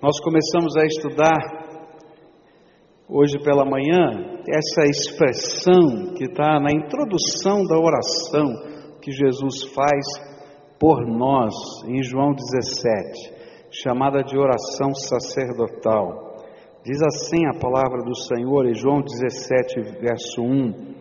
[0.00, 1.38] Nós começamos a estudar
[3.08, 8.46] hoje pela manhã essa expressão que está na introdução da oração
[9.02, 10.06] que Jesus faz
[10.78, 11.52] por nós
[11.88, 13.34] em João 17,
[13.72, 16.44] chamada de oração sacerdotal.
[16.84, 20.94] Diz assim a palavra do Senhor em João 17, verso 1: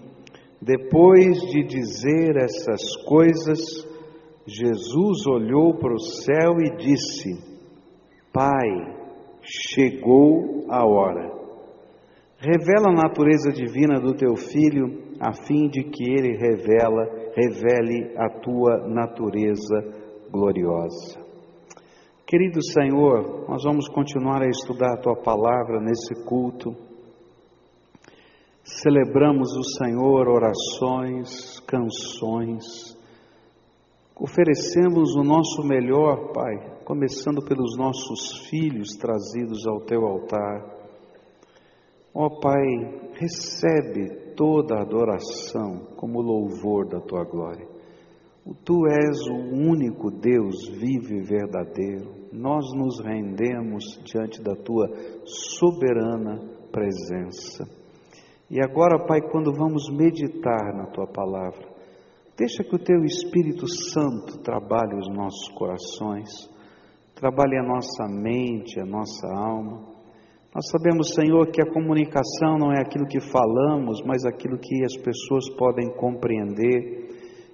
[0.59, 3.59] Depois de dizer essas coisas,
[4.48, 7.46] Jesus olhou para o céu e disse:
[8.38, 8.70] Pai,
[9.42, 11.28] chegou a hora.
[12.38, 17.04] Revela a natureza divina do teu filho, a fim de que ele revela,
[17.36, 21.20] revele a tua natureza gloriosa.
[22.28, 26.76] Querido Senhor, nós vamos continuar a estudar a tua palavra nesse culto.
[28.64, 32.95] Celebramos o Senhor orações, canções.
[34.20, 40.66] Oferecemos o nosso melhor, Pai, começando pelos nossos filhos trazidos ao teu altar.
[42.16, 42.63] Ó oh, Pai,
[43.14, 47.67] recebe toda a adoração como louvor da tua glória.
[48.66, 52.11] Tu és o único Deus vivo e verdadeiro.
[52.33, 54.89] Nós nos rendemos diante da tua
[55.25, 57.70] soberana presença.
[58.49, 61.77] E agora, Pai, quando vamos meditar na tua palavra,
[62.38, 66.55] deixa que o teu Espírito Santo trabalhe os nossos corações
[67.17, 69.97] trabalhe a nossa mente, a nossa alma.
[70.53, 74.95] Nós sabemos, Senhor, que a comunicação não é aquilo que falamos, mas aquilo que as
[74.95, 77.08] pessoas podem compreender.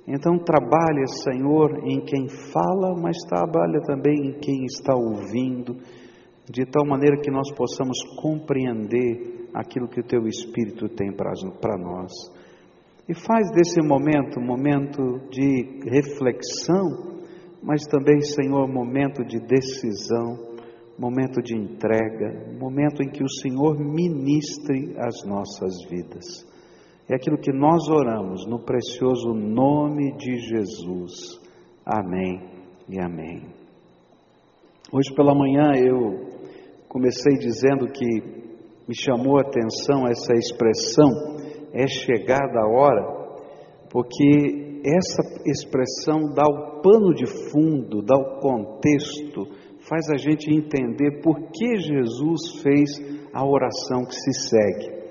[0.06, 5.78] Então, trabalha, Senhor, em quem fala, mas trabalha também em quem está ouvindo,
[6.50, 12.12] de tal maneira que nós possamos compreender aquilo que o Teu Espírito tem para nós.
[13.08, 17.14] E faz desse momento momento de reflexão
[17.64, 20.38] mas também, Senhor, momento de decisão,
[21.00, 26.46] momento de entrega, momento em que o Senhor ministre as nossas vidas.
[27.10, 31.40] É aquilo que nós oramos no precioso nome de Jesus.
[31.86, 32.42] Amém
[32.90, 33.44] e amém.
[34.92, 36.34] Hoje pela manhã eu
[36.90, 38.44] comecei dizendo que
[38.88, 41.33] me chamou a atenção essa expressão,
[41.74, 43.24] é chegada a hora,
[43.92, 49.48] porque essa expressão dá o pano de fundo, dá o contexto,
[49.90, 52.92] faz a gente entender por que Jesus fez
[53.34, 55.04] a oração que se segue.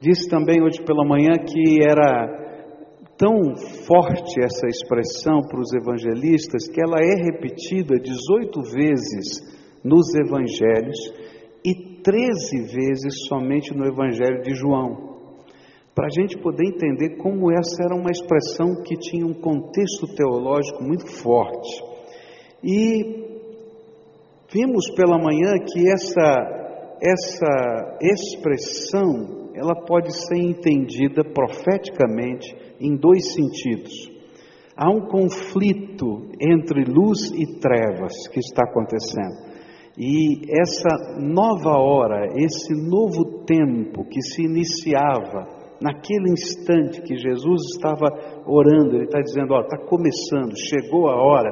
[0.00, 2.46] Disse também hoje pela manhã que era
[3.16, 3.56] tão
[3.86, 10.98] forte essa expressão para os evangelistas que ela é repetida 18 vezes nos evangelhos
[11.64, 15.07] e 13 vezes somente no evangelho de João
[15.98, 20.80] para a gente poder entender como essa era uma expressão que tinha um contexto teológico
[20.84, 21.82] muito forte.
[22.62, 23.26] E
[24.48, 33.92] vimos pela manhã que essa, essa expressão ela pode ser entendida profeticamente em dois sentidos.
[34.76, 39.48] Há um conflito entre luz e trevas que está acontecendo.
[39.98, 48.06] E essa nova hora, esse novo tempo que se iniciava naquele instante que Jesus estava
[48.46, 51.50] orando, ele está dizendo: Ó, está começando, chegou a hora,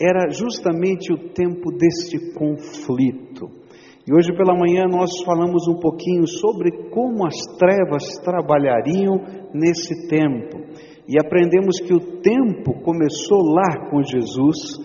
[0.00, 3.58] era justamente o tempo deste conflito.
[4.06, 9.20] E hoje pela manhã nós falamos um pouquinho sobre como as trevas trabalhariam
[9.52, 10.56] nesse tempo.
[11.06, 14.78] E aprendemos que o tempo começou lá com Jesus,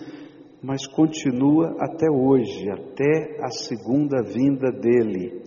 [0.62, 5.42] mas continua até hoje, até a segunda vinda dele.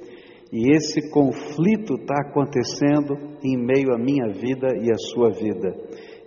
[0.52, 5.76] E esse conflito está acontecendo em meio à minha vida e à sua vida.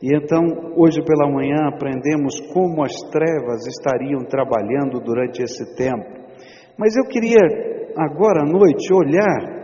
[0.03, 0.43] E então,
[0.77, 6.21] hoje pela manhã, aprendemos como as trevas estariam trabalhando durante esse tempo.
[6.79, 7.41] Mas eu queria,
[7.97, 9.61] agora à noite, olhar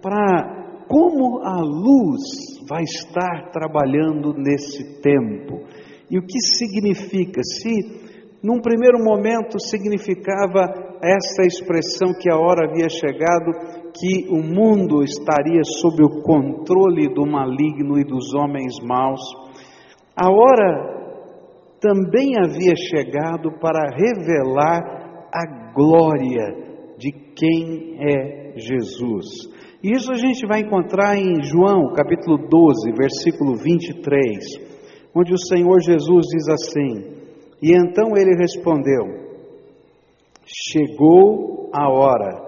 [0.00, 2.22] para como a luz
[2.68, 5.64] vai estar trabalhando nesse tempo.
[6.10, 7.42] E o que significa?
[7.42, 8.03] Se
[8.44, 10.68] num primeiro momento significava
[11.02, 13.50] essa expressão que a hora havia chegado,
[13.94, 19.22] que o mundo estaria sob o controle do maligno e dos homens maus,
[20.14, 20.94] a hora
[21.80, 29.24] também havia chegado para revelar a glória de quem é Jesus.
[29.82, 36.26] Isso a gente vai encontrar em João, capítulo 12, versículo 23, onde o Senhor Jesus
[36.26, 37.23] diz assim:
[37.64, 39.06] E então ele respondeu:
[40.44, 42.44] Chegou a hora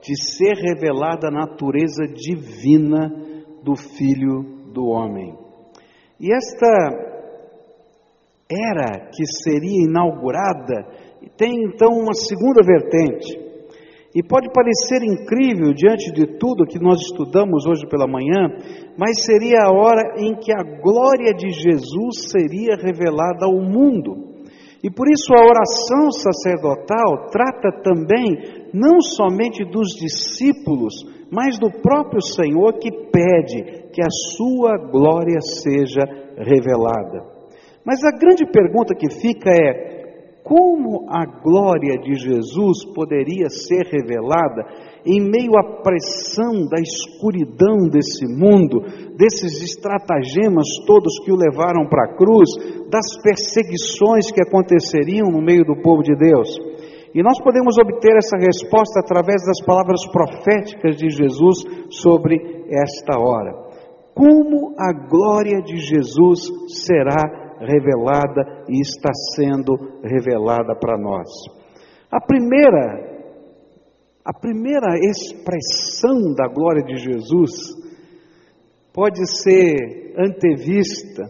[0.00, 3.10] de ser revelada a natureza divina
[3.64, 5.36] do Filho do Homem.
[6.20, 6.68] E esta
[8.48, 10.86] era que seria inaugurada
[11.36, 13.42] tem então uma segunda vertente.
[14.14, 18.46] E pode parecer incrível diante de tudo que nós estudamos hoje pela manhã,
[18.96, 24.31] mas seria a hora em que a glória de Jesus seria revelada ao mundo.
[24.82, 30.92] E por isso a oração sacerdotal trata também não somente dos discípulos,
[31.30, 36.02] mas do próprio Senhor que pede que a sua glória seja
[36.36, 37.30] revelada.
[37.84, 44.64] Mas a grande pergunta que fica é: como a glória de Jesus poderia ser revelada
[45.04, 48.80] em meio à pressão da escuridão desse mundo,
[49.16, 52.48] desses estratagemas todos que o levaram para a cruz,
[52.90, 56.48] das perseguições que aconteceriam no meio do povo de Deus?
[57.14, 61.58] E nós podemos obter essa resposta através das palavras proféticas de Jesus
[61.90, 63.52] sobre esta hora.
[64.14, 71.28] Como a glória de Jesus será revelada e está sendo revelada para nós.
[72.10, 73.11] A primeira
[74.24, 77.50] a primeira expressão da glória de Jesus
[78.92, 81.24] pode ser antevista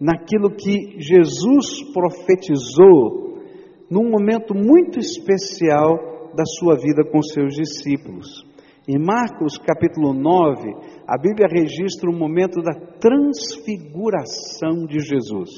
[0.00, 3.42] naquilo que Jesus profetizou
[3.90, 8.46] num momento muito especial da sua vida com seus discípulos.
[8.88, 10.70] Em Marcos capítulo 9,
[11.06, 15.50] a Bíblia registra o momento da transfiguração de Jesus.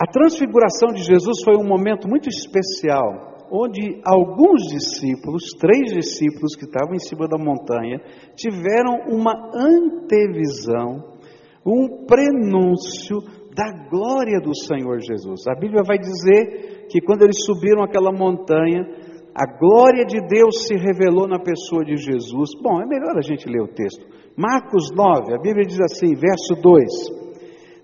[0.00, 6.64] A transfiguração de Jesus foi um momento muito especial, onde alguns discípulos, três discípulos que
[6.64, 8.00] estavam em cima da montanha,
[8.36, 11.18] tiveram uma antevisão,
[11.66, 13.18] um prenúncio
[13.54, 15.46] da glória do Senhor Jesus.
[15.48, 18.86] A Bíblia vai dizer que quando eles subiram aquela montanha,
[19.34, 22.50] a glória de Deus se revelou na pessoa de Jesus.
[22.62, 24.06] Bom, é melhor a gente ler o texto.
[24.36, 26.84] Marcos 9, a Bíblia diz assim, verso 2: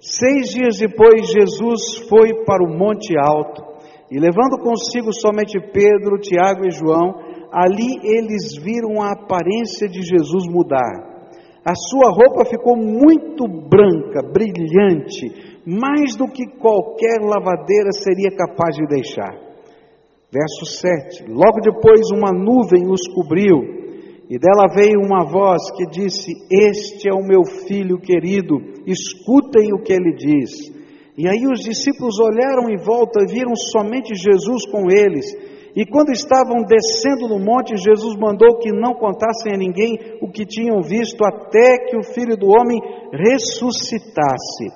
[0.00, 3.75] Seis dias depois, Jesus foi para o Monte Alto
[4.10, 7.14] e, levando consigo somente Pedro, Tiago e João,
[7.52, 11.16] ali eles viram a aparência de Jesus mudar.
[11.64, 18.86] A sua roupa ficou muito branca, brilhante, mais do que qualquer lavadeira seria capaz de
[18.86, 19.34] deixar.
[20.30, 23.76] Verso 7: Logo depois, uma nuvem os cobriu
[24.28, 29.82] e dela veio uma voz que disse: Este é o meu filho querido, escutem o
[29.82, 30.75] que ele diz.
[31.16, 35.24] E aí os discípulos olharam em volta e viram somente Jesus com eles.
[35.74, 40.46] E quando estavam descendo no monte, Jesus mandou que não contassem a ninguém o que
[40.46, 42.80] tinham visto, até que o filho do homem
[43.12, 44.68] ressuscitasse.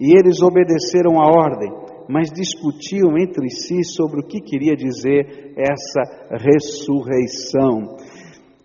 [0.00, 1.70] E eles obedeceram a ordem,
[2.08, 7.96] mas discutiam entre si sobre o que queria dizer essa ressurreição.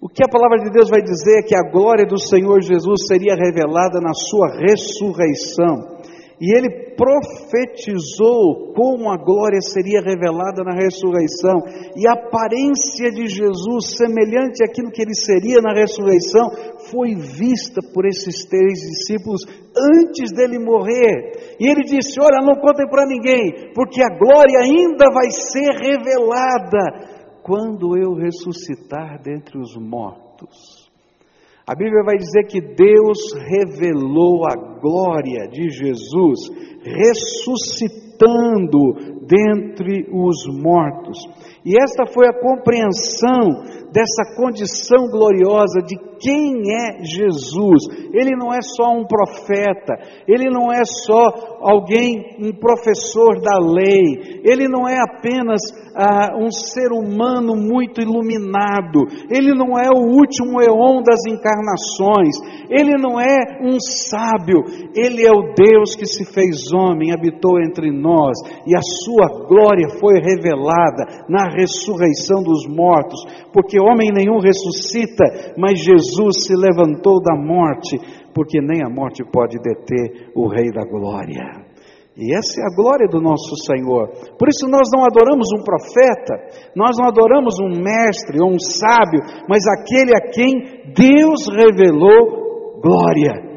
[0.01, 3.07] O que a palavra de Deus vai dizer é que a glória do Senhor Jesus
[3.07, 5.98] seria revelada na sua ressurreição.
[6.39, 11.59] E ele profetizou como a glória seria revelada na ressurreição.
[11.95, 16.49] E a aparência de Jesus, semelhante àquilo que ele seria na ressurreição,
[16.89, 19.41] foi vista por esses três discípulos
[19.75, 21.57] antes dele morrer.
[21.59, 27.19] E ele disse: Olha, não contem para ninguém, porque a glória ainda vai ser revelada
[27.43, 30.78] quando eu ressuscitar dentre os mortos.
[31.69, 36.49] A Bíblia vai dizer que Deus revelou a glória de Jesus,
[36.81, 38.09] ressuscitando
[39.27, 41.19] dentre os mortos.
[41.63, 47.87] E esta foi a compreensão dessa condição gloriosa de quem é Jesus.
[48.13, 49.95] Ele não é só um profeta,
[50.27, 55.61] ele não é só alguém, um professor da lei, ele não é apenas
[55.95, 62.35] ah, um ser humano muito iluminado, ele não é o último eon das encarnações,
[62.69, 64.63] ele não é um sábio,
[64.95, 69.89] ele é o Deus que se fez homem, habitou entre nós e a sua glória
[69.99, 77.35] foi revelada na ressurreição dos mortos, porque homem nenhum ressuscita, mas Jesus se levantou da
[77.35, 77.97] morte,
[78.33, 81.69] porque nem a morte pode deter o Rei da Glória.
[82.19, 84.09] E essa é a glória do nosso Senhor.
[84.37, 86.35] Por isso nós não adoramos um profeta,
[86.75, 93.47] nós não adoramos um mestre ou um sábio, mas aquele a quem Deus revelou glória.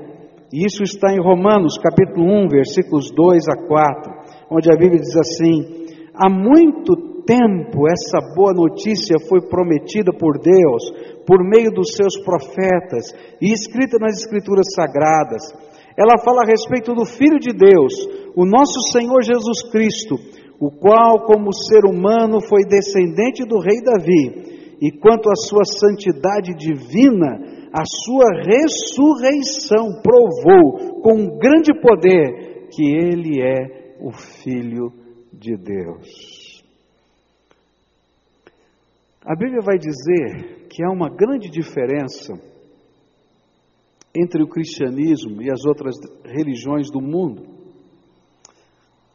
[0.53, 4.13] E isso está em Romanos capítulo 1, versículos 2 a 4,
[4.49, 5.83] onde a Bíblia diz assim:
[6.15, 10.83] Há muito tempo essa boa notícia foi prometida por Deus,
[11.27, 15.43] por meio dos seus profetas e escrita nas Escrituras Sagradas.
[15.97, 17.93] Ela fala a respeito do Filho de Deus,
[18.35, 20.17] o nosso Senhor Jesus Cristo,
[20.59, 26.55] o qual, como ser humano, foi descendente do rei Davi, e quanto à sua santidade
[26.55, 27.39] divina,
[27.73, 34.93] a sua ressurreição provou com grande poder que ele é o Filho
[35.33, 36.42] de Deus.
[39.25, 42.33] A Bíblia vai dizer que há uma grande diferença
[44.13, 47.47] entre o cristianismo e as outras religiões do mundo.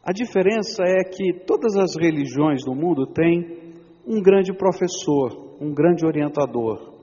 [0.02, 3.74] A diferença é que todas as religiões do mundo têm
[4.06, 6.94] um grande professor, um grande orientador.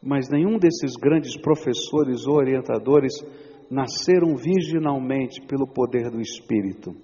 [0.00, 3.14] Mas nenhum desses grandes professores ou orientadores
[3.68, 6.94] nasceram virginalmente pelo poder do Espírito,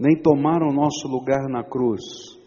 [0.00, 2.37] nem tomaram nosso lugar na cruz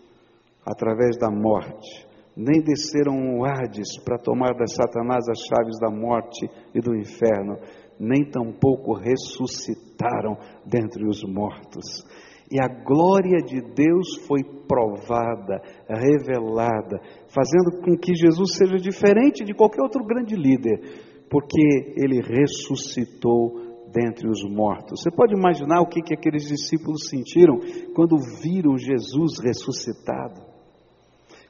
[0.66, 6.80] através da morte, nem desceram Hades para tomar da Satanás as chaves da morte e
[6.80, 7.58] do inferno,
[8.00, 12.04] nem tampouco ressuscitaram dentre os mortos.
[12.52, 17.00] E a glória de Deus foi provada, revelada,
[17.34, 20.80] fazendo com que Jesus seja diferente de qualquer outro grande líder,
[21.30, 25.02] porque ele ressuscitou dentre os mortos.
[25.02, 27.58] Você pode imaginar o que, que aqueles discípulos sentiram
[27.94, 30.51] quando viram Jesus ressuscitado?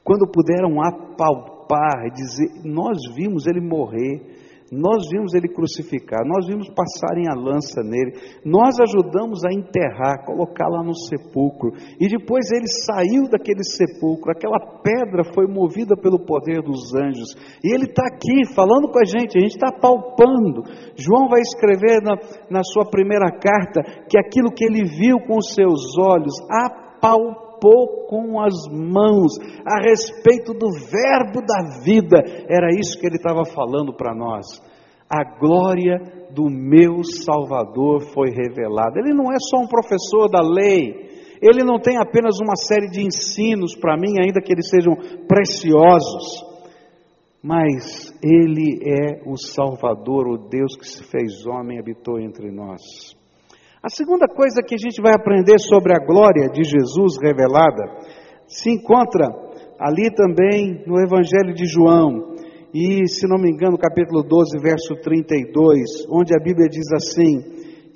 [0.04, 4.42] Quando puderam apalpar e dizer: Nós vimos ele morrer,
[4.72, 10.70] nós vimos ele crucificar, nós vimos passarem a lança nele, nós ajudamos a enterrar, colocar
[10.70, 16.62] lá no sepulcro, e depois ele saiu daquele sepulcro, aquela pedra foi movida pelo poder
[16.62, 20.64] dos anjos, e ele está aqui falando com a gente, a gente está palpando.
[20.96, 22.16] João vai escrever na,
[22.50, 28.08] na sua primeira carta que aquilo que ele viu com os seus olhos, apalpou palpou
[28.08, 32.18] com as mãos a respeito do Verbo da vida.
[32.50, 34.46] Era isso que ele estava falando para nós.
[35.08, 36.00] A glória
[36.34, 39.00] do meu Salvador foi revelada.
[39.00, 41.10] Ele não é só um professor da lei,
[41.42, 44.96] ele não tem apenas uma série de ensinos para mim, ainda que eles sejam
[45.28, 46.46] preciosos,
[47.44, 53.21] mas ele é o Salvador, o Deus que se fez homem e habitou entre nós.
[53.84, 57.82] A segunda coisa que a gente vai aprender sobre a glória de Jesus revelada
[58.48, 59.26] se encontra
[59.80, 62.36] ali também no Evangelho de João,
[62.72, 67.42] e se não me engano, capítulo 12, verso 32, onde a Bíblia diz assim: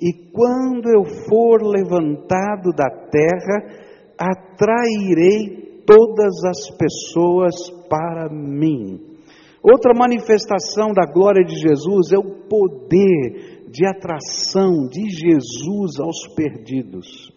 [0.02, 3.86] E quando eu for levantado da terra,
[4.18, 7.54] atrairei todas as pessoas
[7.88, 9.00] para mim.
[9.62, 17.30] Outra manifestação da glória de Jesus é o poder de atração de Jesus aos perdidos.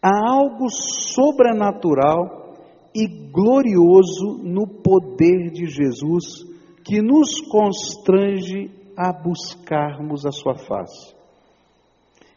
[0.00, 2.54] Há algo sobrenatural
[2.94, 6.46] e glorioso no poder de Jesus
[6.84, 11.16] que nos constrange a buscarmos a sua face.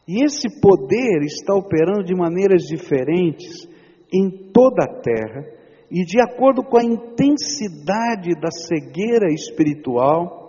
[0.08, 3.68] E esse poder está operando de maneiras diferentes
[4.12, 5.46] em toda a terra
[5.88, 10.39] e de acordo com a intensidade da cegueira espiritual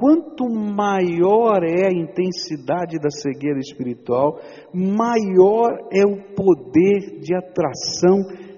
[0.00, 4.40] quanto maior é a intensidade da cegueira espiritual,
[4.72, 8.16] maior é o poder de atração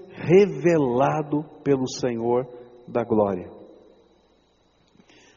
[0.09, 2.47] revelado pelo Senhor
[2.87, 3.51] da glória.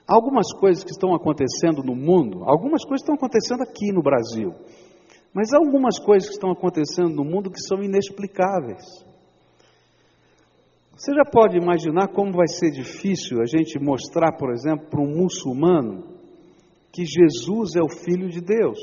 [0.07, 4.53] Algumas coisas que estão acontecendo no mundo, algumas coisas estão acontecendo aqui no Brasil,
[5.33, 9.04] mas algumas coisas que estão acontecendo no mundo que são inexplicáveis.
[10.95, 15.17] Você já pode imaginar como vai ser difícil a gente mostrar, por exemplo, para um
[15.17, 16.05] muçulmano
[16.93, 18.79] que Jesus é o Filho de Deus.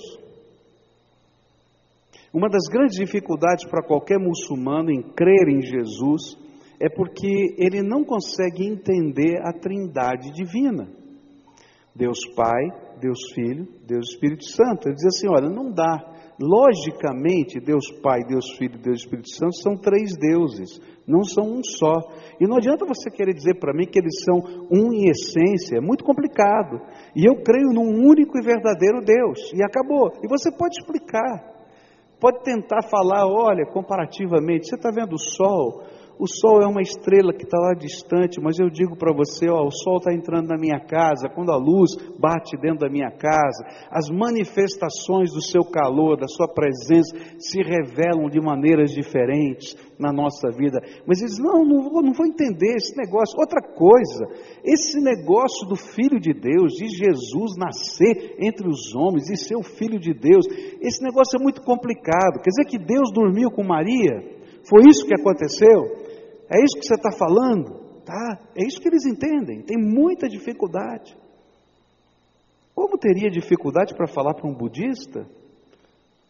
[2.33, 6.37] Uma das grandes dificuldades para qualquer muçulmano em crer em Jesus
[6.79, 10.91] é porque ele não consegue entender a trindade divina.
[11.95, 14.89] Deus Pai, Deus Filho, Deus Espírito Santo.
[14.89, 16.12] Ele diz assim: olha, não dá.
[16.43, 21.63] Logicamente, Deus Pai, Deus Filho e Deus Espírito Santo são três deuses, não são um
[21.63, 21.95] só.
[22.41, 25.81] E não adianta você querer dizer para mim que eles são um em essência, é
[25.81, 26.81] muito complicado.
[27.15, 30.11] E eu creio num único e verdadeiro Deus, e acabou.
[30.21, 31.47] E você pode explicar,
[32.19, 35.85] pode tentar falar: olha, comparativamente, você está vendo o sol?
[36.23, 39.67] O sol é uma estrela que está lá distante, mas eu digo para você: ó,
[39.67, 43.67] o sol está entrando na minha casa, quando a luz bate dentro da minha casa,
[43.91, 47.11] as manifestações do seu calor, da sua presença,
[47.41, 50.79] se revelam de maneiras diferentes na nossa vida.
[51.05, 53.37] Mas eles, não, não vou, não vou entender esse negócio.
[53.37, 54.25] Outra coisa,
[54.63, 59.65] esse negócio do Filho de Deus, de Jesus nascer entre os homens e ser o
[59.65, 60.47] Filho de Deus,
[60.81, 62.39] esse negócio é muito complicado.
[62.41, 64.41] Quer dizer que Deus dormiu com Maria?
[64.71, 66.02] Foi isso que aconteceu?
[66.53, 67.81] É isso que você está falando?
[68.05, 68.39] Tá?
[68.55, 69.63] É isso que eles entendem.
[69.63, 71.17] Tem muita dificuldade.
[72.75, 75.27] Como teria dificuldade para falar para um budista?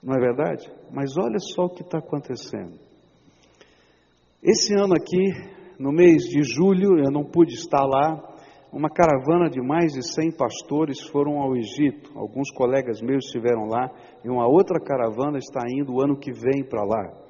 [0.02, 0.70] Não é verdade?
[0.92, 2.78] Mas olha só o que está acontecendo.
[4.42, 5.32] Esse ano aqui,
[5.78, 8.30] no mês de julho, eu não pude estar lá.
[8.72, 12.10] Uma caravana de mais de 100 pastores foram ao Egito.
[12.16, 13.90] Alguns colegas meus estiveram lá
[14.24, 17.21] e uma outra caravana está indo o ano que vem para lá.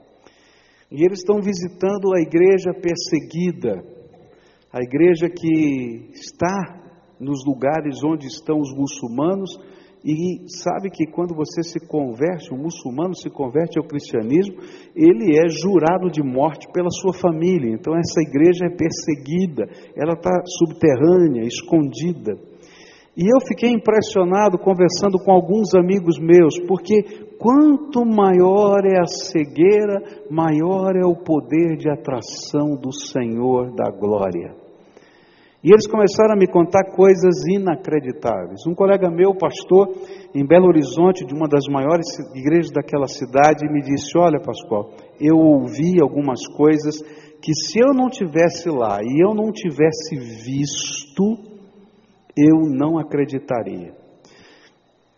[0.92, 3.82] E eles estão visitando a igreja perseguida,
[4.70, 6.82] a igreja que está
[7.18, 9.58] nos lugares onde estão os muçulmanos
[10.04, 14.56] e sabe que quando você se converte, um muçulmano se converte ao cristianismo,
[14.94, 17.72] ele é jurado de morte pela sua família.
[17.72, 19.64] Então essa igreja é perseguida,
[19.96, 22.51] ela está subterrânea, escondida.
[23.14, 27.02] E eu fiquei impressionado conversando com alguns amigos meus, porque
[27.38, 30.00] quanto maior é a cegueira,
[30.30, 34.54] maior é o poder de atração do Senhor da glória.
[35.62, 38.66] E eles começaram a me contar coisas inacreditáveis.
[38.66, 39.94] Um colega meu, pastor,
[40.34, 44.90] em Belo Horizonte, de uma das maiores igrejas daquela cidade, me disse: Olha, Pascoal,
[45.20, 47.00] eu ouvi algumas coisas
[47.40, 51.51] que se eu não tivesse lá e eu não tivesse visto,
[52.36, 53.94] eu não acreditaria.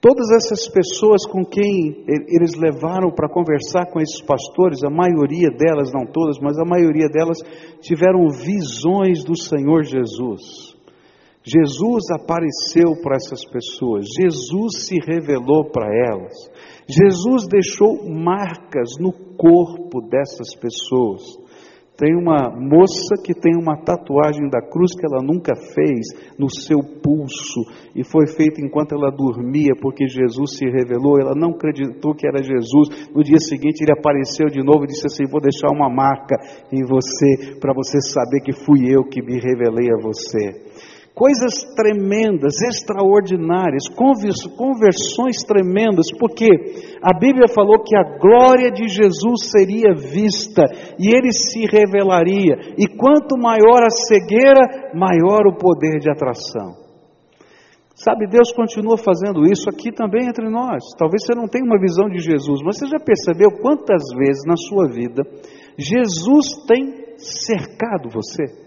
[0.00, 5.90] Todas essas pessoas com quem eles levaram para conversar com esses pastores, a maioria delas,
[5.94, 7.38] não todas, mas a maioria delas
[7.80, 10.76] tiveram visões do Senhor Jesus.
[11.42, 16.33] Jesus apareceu para essas pessoas, Jesus se revelou para elas,
[16.87, 21.44] Jesus deixou marcas no corpo dessas pessoas.
[21.97, 26.81] Tem uma moça que tem uma tatuagem da cruz que ela nunca fez no seu
[26.81, 27.61] pulso
[27.95, 31.21] e foi feita enquanto ela dormia, porque Jesus se revelou.
[31.21, 33.09] Ela não acreditou que era Jesus.
[33.15, 36.35] No dia seguinte ele apareceu de novo e disse assim: Vou deixar uma marca
[36.73, 42.61] em você para você saber que fui eu que me revelei a você coisas tremendas,
[42.61, 46.49] extraordinárias, conversões tremendas, porque
[47.00, 50.64] a Bíblia falou que a glória de Jesus seria vista
[50.99, 56.83] e ele se revelaria, e quanto maior a cegueira, maior o poder de atração.
[57.94, 60.83] Sabe, Deus continua fazendo isso aqui também entre nós.
[60.99, 64.56] Talvez você não tenha uma visão de Jesus, mas você já percebeu quantas vezes na
[64.56, 65.23] sua vida
[65.78, 68.63] Jesus tem cercado você?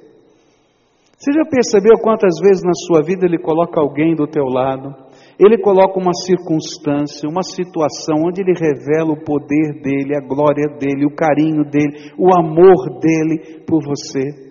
[1.17, 4.93] Você já percebeu quantas vezes na sua vida ele coloca alguém do teu lado?
[5.39, 11.07] Ele coloca uma circunstância, uma situação onde ele revela o poder dele, a glória dele,
[11.07, 14.45] o carinho dele, o amor dele por você.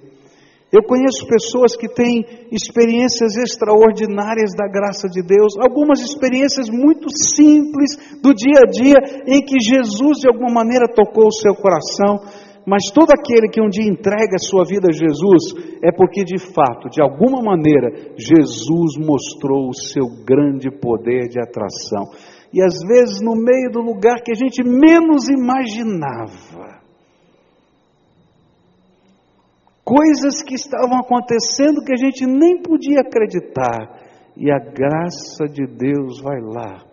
[0.72, 8.18] Eu conheço pessoas que têm experiências extraordinárias da graça de Deus, algumas experiências muito simples
[8.20, 12.18] do dia a dia em que Jesus de alguma maneira tocou o seu coração,
[12.66, 16.36] mas todo aquele que um dia entrega a sua vida a Jesus é porque de
[16.52, 22.10] fato, de alguma maneira, Jesus mostrou o seu grande poder de atração.
[22.52, 26.80] E às vezes no meio do lugar que a gente menos imaginava.
[29.84, 34.04] Coisas que estavam acontecendo que a gente nem podia acreditar.
[34.36, 36.84] E a graça de Deus vai lá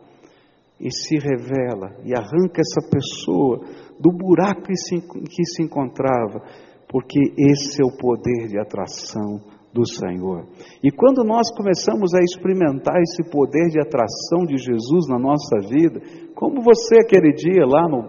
[0.80, 3.62] e se revela e arranca essa pessoa
[4.04, 6.44] do buraco em que se encontrava,
[6.90, 9.40] porque esse é o poder de atração
[9.74, 10.44] do Senhor.
[10.84, 16.02] E quando nós começamos a experimentar esse poder de atração de Jesus na nossa vida,
[16.36, 18.04] como você aquele dia lá no,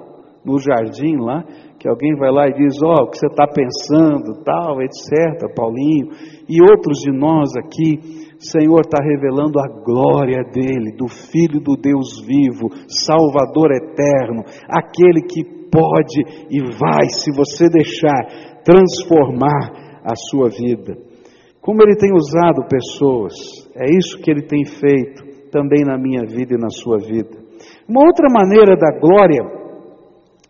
[0.44, 1.44] no jardim lá,
[1.78, 5.54] que alguém vai lá e diz, ó, oh, o que você está pensando, tal, etc.,
[5.54, 6.11] Paulinho,
[6.48, 12.20] e outros de nós aqui, Senhor está revelando a glória dele, do Filho do Deus
[12.26, 20.96] vivo, Salvador eterno, aquele que pode e vai, se você deixar, transformar a sua vida.
[21.61, 23.35] Como Ele tem usado pessoas,
[23.74, 27.42] é isso que Ele tem feito também na minha vida e na sua vida.
[27.88, 29.42] Uma outra maneira da glória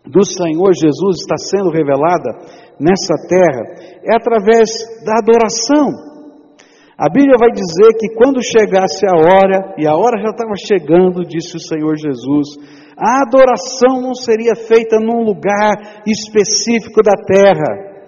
[0.05, 2.31] do Senhor Jesus está sendo revelada
[2.79, 3.63] nessa terra
[4.03, 4.69] é através
[5.05, 6.14] da adoração.
[6.97, 11.27] A Bíblia vai dizer que quando chegasse a hora, e a hora já estava chegando,
[11.27, 12.55] disse o Senhor Jesus,
[12.97, 17.99] a adoração não seria feita num lugar específico da terra,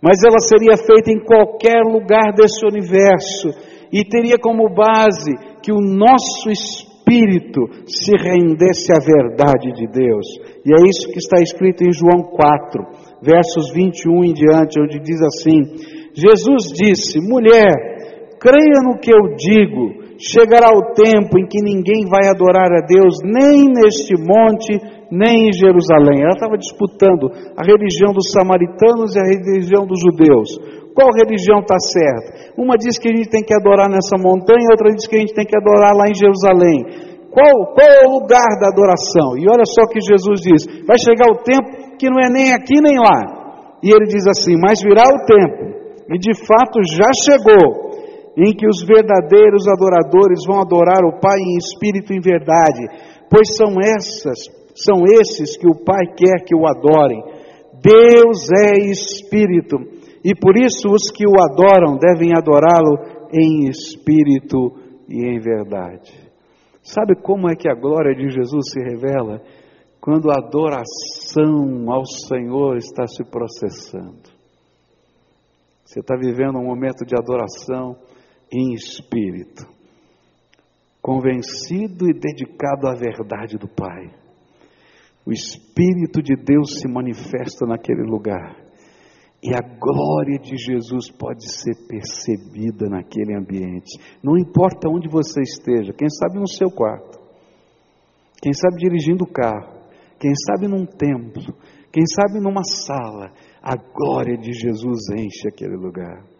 [0.00, 3.50] mas ela seria feita em qualquer lugar desse universo
[3.92, 10.26] e teria como base que o nosso espírito se rendesse à verdade de Deus.
[10.64, 12.82] E é isso que está escrito em João 4,
[13.20, 15.60] versos 21 em diante, onde diz assim:
[16.14, 17.92] Jesus disse: Mulher,
[18.42, 23.18] creia no que eu digo chegará o tempo em que ninguém vai adorar a Deus,
[23.22, 24.78] nem neste monte,
[25.10, 26.22] nem em Jerusalém.
[26.22, 30.58] Ela estava disputando a religião dos samaritanos e a religião dos judeus.
[30.94, 32.54] Qual religião está certa?
[32.56, 35.34] Uma diz que a gente tem que adorar nessa montanha, outra diz que a gente
[35.34, 37.10] tem que adorar lá em Jerusalém.
[37.32, 39.40] Qual, qual é o lugar da adoração?
[39.40, 42.78] E olha só que Jesus diz: vai chegar o tempo que não é nem aqui
[42.78, 43.78] nem lá.
[43.82, 45.72] E ele diz assim: mas virá o tempo,
[46.12, 47.91] e de fato já chegou,
[48.36, 52.80] em que os verdadeiros adoradores vão adorar o Pai em espírito e em verdade,
[53.28, 54.38] pois são essas,
[54.74, 57.22] são esses que o Pai quer que o adorem.
[57.82, 59.76] Deus é espírito,
[60.24, 62.96] e por isso os que o adoram devem adorá-lo
[63.32, 64.72] em espírito
[65.08, 66.12] e em verdade.
[66.82, 69.40] Sabe como é que a glória de Jesus se revela?
[70.00, 74.32] Quando a adoração ao Senhor está se processando.
[75.84, 77.96] Você está vivendo um momento de adoração
[78.52, 79.66] em espírito,
[81.00, 84.10] convencido e dedicado à verdade do Pai.
[85.24, 88.60] O Espírito de Deus se manifesta naquele lugar.
[89.42, 93.98] E a glória de Jesus pode ser percebida naquele ambiente.
[94.22, 97.18] Não importa onde você esteja, quem sabe no seu quarto,
[98.40, 99.80] quem sabe dirigindo o carro,
[100.20, 101.54] quem sabe num templo,
[101.92, 106.31] quem sabe numa sala, a glória de Jesus enche aquele lugar.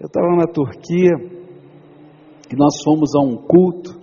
[0.00, 1.10] Eu estava na Turquia
[2.48, 3.98] e nós fomos a um culto,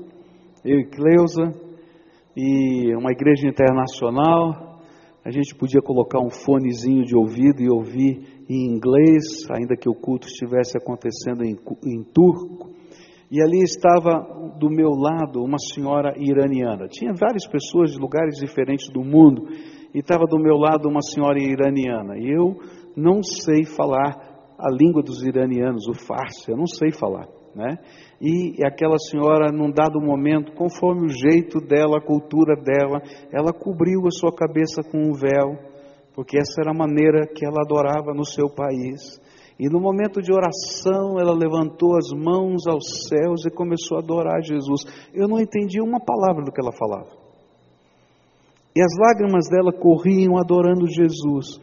[0.65, 1.53] eu e Cleusa,
[2.35, 4.81] e uma igreja internacional,
[5.23, 9.95] a gente podia colocar um fonezinho de ouvido e ouvir em inglês, ainda que o
[9.95, 11.55] culto estivesse acontecendo em,
[11.85, 12.71] em turco.
[13.31, 16.89] E ali estava do meu lado uma senhora iraniana.
[16.89, 19.47] Tinha várias pessoas de lugares diferentes do mundo,
[19.93, 22.17] e estava do meu lado uma senhora iraniana.
[22.17, 22.57] E eu
[22.97, 27.77] não sei falar a língua dos iranianos, o farsi, eu não sei falar, né?
[28.21, 34.07] E aquela senhora, num dado momento, conforme o jeito dela, a cultura dela, ela cobriu
[34.07, 35.57] a sua cabeça com um véu,
[36.13, 39.19] porque essa era a maneira que ela adorava no seu país.
[39.59, 44.41] E no momento de oração, ela levantou as mãos aos céus e começou a adorar
[44.41, 44.83] Jesus.
[45.13, 47.09] Eu não entendi uma palavra do que ela falava.
[48.75, 51.61] E as lágrimas dela corriam adorando Jesus.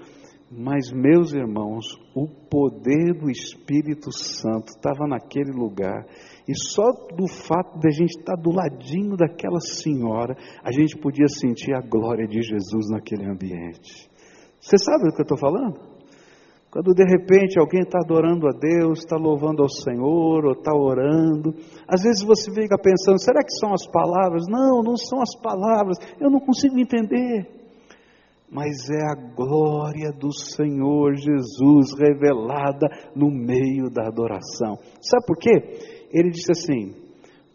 [0.54, 6.04] Mas, meus irmãos, o poder do Espírito Santo estava naquele lugar.
[6.46, 11.26] E só do fato de a gente estar do ladinho daquela senhora, a gente podia
[11.26, 14.10] sentir a glória de Jesus naquele ambiente.
[14.60, 15.80] Você sabe do que eu estou falando?
[16.70, 21.54] Quando de repente alguém está adorando a Deus, está louvando ao Senhor, ou está orando,
[21.88, 24.44] às vezes você fica pensando: será que são as palavras?
[24.48, 27.61] Não, não são as palavras, eu não consigo entender
[28.52, 32.86] mas é a glória do Senhor Jesus revelada
[33.16, 34.76] no meio da adoração.
[35.00, 36.06] Sabe por quê?
[36.12, 36.94] Ele disse assim: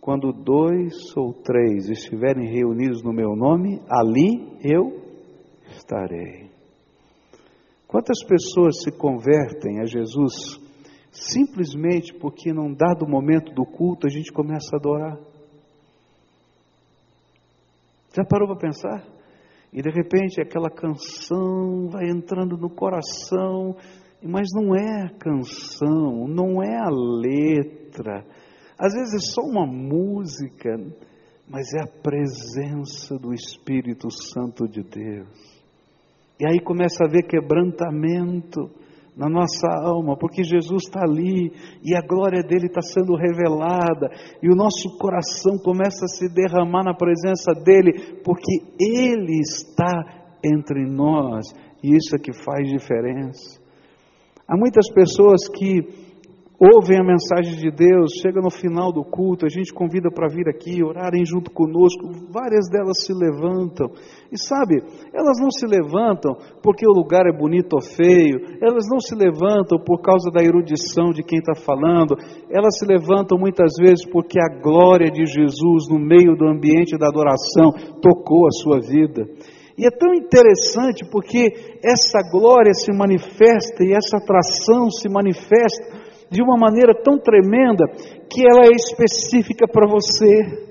[0.02, 5.04] quando dois ou três estiverem reunidos no meu nome, ali eu
[5.78, 6.50] estarei.
[7.88, 10.60] Quantas pessoas se convertem a Jesus
[11.12, 15.20] simplesmente porque, num dado momento do culto, a gente começa a adorar?
[18.16, 19.17] Já parou para pensar?
[19.78, 23.76] E de repente aquela canção vai entrando no coração,
[24.24, 28.26] mas não é a canção, não é a letra.
[28.76, 30.76] Às vezes é só uma música,
[31.48, 35.30] mas é a presença do Espírito Santo de Deus.
[36.40, 38.72] E aí começa a haver quebrantamento
[39.18, 41.52] na nossa alma, porque Jesus está ali
[41.84, 44.10] e a glória dele está sendo revelada,
[44.42, 50.86] e o nosso coração começa a se derramar na presença dele, porque ele está entre
[50.86, 51.48] nós,
[51.84, 53.60] e isso é que faz diferença.
[54.48, 56.07] Há muitas pessoas que
[56.60, 60.50] ouvem a mensagem de Deus, chega no final do culto, a gente convida para vir
[60.50, 63.88] aqui, orarem junto conosco, várias delas se levantam.
[64.32, 64.82] E sabe,
[65.14, 69.78] elas não se levantam porque o lugar é bonito ou feio, elas não se levantam
[69.86, 72.18] por causa da erudição de quem está falando,
[72.50, 77.08] elas se levantam muitas vezes porque a glória de Jesus no meio do ambiente da
[77.08, 79.26] adoração tocou a sua vida.
[79.78, 81.54] E é tão interessante porque
[81.86, 87.86] essa glória se manifesta e essa atração se manifesta de uma maneira tão tremenda
[88.30, 90.68] que ela é específica para você.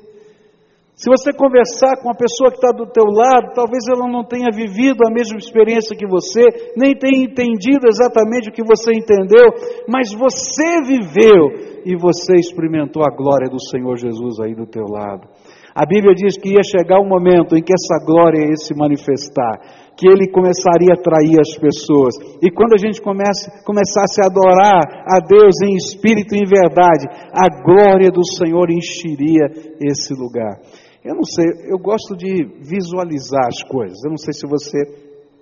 [0.96, 4.48] Se você conversar com a pessoa que está do teu lado, talvez ela não tenha
[4.50, 6.40] vivido a mesma experiência que você,
[6.74, 9.52] nem tenha entendido exatamente o que você entendeu,
[9.86, 15.28] mas você viveu e você experimentou a glória do Senhor Jesus aí do teu lado.
[15.74, 19.60] A Bíblia diz que ia chegar um momento em que essa glória ia se manifestar
[19.96, 22.14] que ele começaria a atrair as pessoas.
[22.42, 27.08] E quando a gente comece, começasse a adorar a Deus em espírito e em verdade,
[27.32, 29.48] a glória do Senhor encheria
[29.80, 30.60] esse lugar.
[31.02, 33.96] Eu não sei, eu gosto de visualizar as coisas.
[34.04, 34.84] Eu não sei se você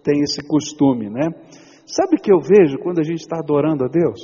[0.05, 1.29] tem esse costume, né?
[1.87, 4.21] Sabe o que eu vejo quando a gente está adorando a Deus?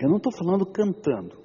[0.00, 1.36] Eu não estou falando cantando.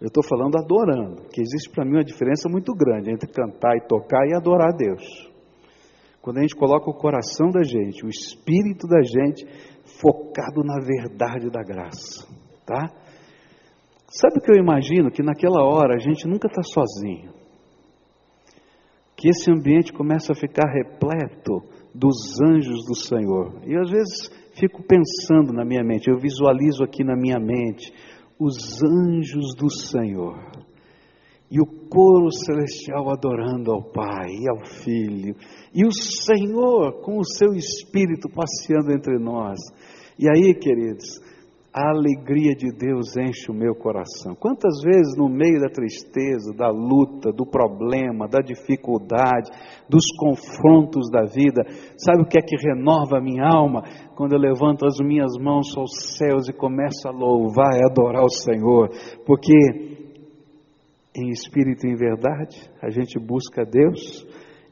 [0.00, 3.86] Eu estou falando adorando, que existe para mim uma diferença muito grande entre cantar e
[3.86, 5.31] tocar e adorar a Deus.
[6.22, 9.44] Quando a gente coloca o coração da gente, o espírito da gente
[10.00, 12.28] focado na verdade da graça,
[12.64, 12.88] tá?
[14.08, 15.10] Sabe o que eu imagino?
[15.10, 17.32] Que naquela hora a gente nunca está sozinho.
[19.16, 21.60] Que esse ambiente começa a ficar repleto
[21.92, 23.60] dos anjos do Senhor.
[23.66, 27.92] E às vezes fico pensando na minha mente, eu visualizo aqui na minha mente
[28.38, 30.38] os anjos do Senhor
[31.52, 35.36] e o coro celestial adorando ao Pai e ao Filho,
[35.74, 39.58] e o Senhor com o seu Espírito passeando entre nós.
[40.18, 41.20] E aí, queridos,
[41.74, 44.34] a alegria de Deus enche o meu coração.
[44.34, 49.50] Quantas vezes no meio da tristeza, da luta, do problema, da dificuldade,
[49.88, 51.62] dos confrontos da vida,
[51.98, 53.82] sabe o que é que renova a minha alma?
[54.14, 58.28] Quando eu levanto as minhas mãos aos céus e começo a louvar e adorar o
[58.28, 58.88] Senhor,
[59.26, 59.91] porque
[61.14, 64.26] em espírito e em verdade a gente busca Deus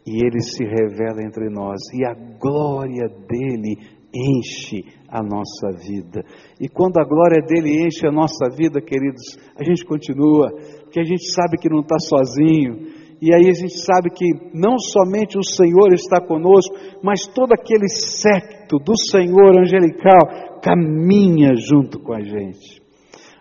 [0.07, 3.77] e Ele se revela entre nós e a glória dele
[4.13, 6.25] enche a nossa vida.
[6.61, 10.51] E quando a glória dele enche a nossa vida, queridos, a gente continua,
[10.83, 13.01] porque a gente sabe que não está sozinho.
[13.23, 14.25] E aí a gente sabe que
[14.55, 22.01] não somente o Senhor está conosco, mas todo aquele secto do Senhor angelical caminha junto
[22.01, 22.80] com a gente.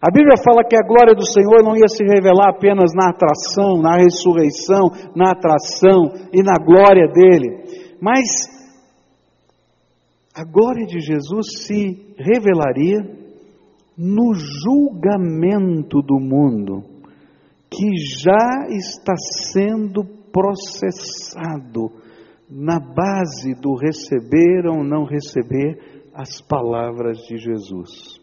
[0.01, 3.81] A Bíblia fala que a glória do Senhor não ia se revelar apenas na atração,
[3.81, 8.29] na ressurreição, na atração e na glória dele, mas
[10.33, 13.19] a glória de Jesus se revelaria
[13.97, 16.81] no julgamento do mundo,
[17.69, 19.13] que já está
[19.51, 21.91] sendo processado
[22.49, 28.18] na base do receber ou não receber as palavras de Jesus.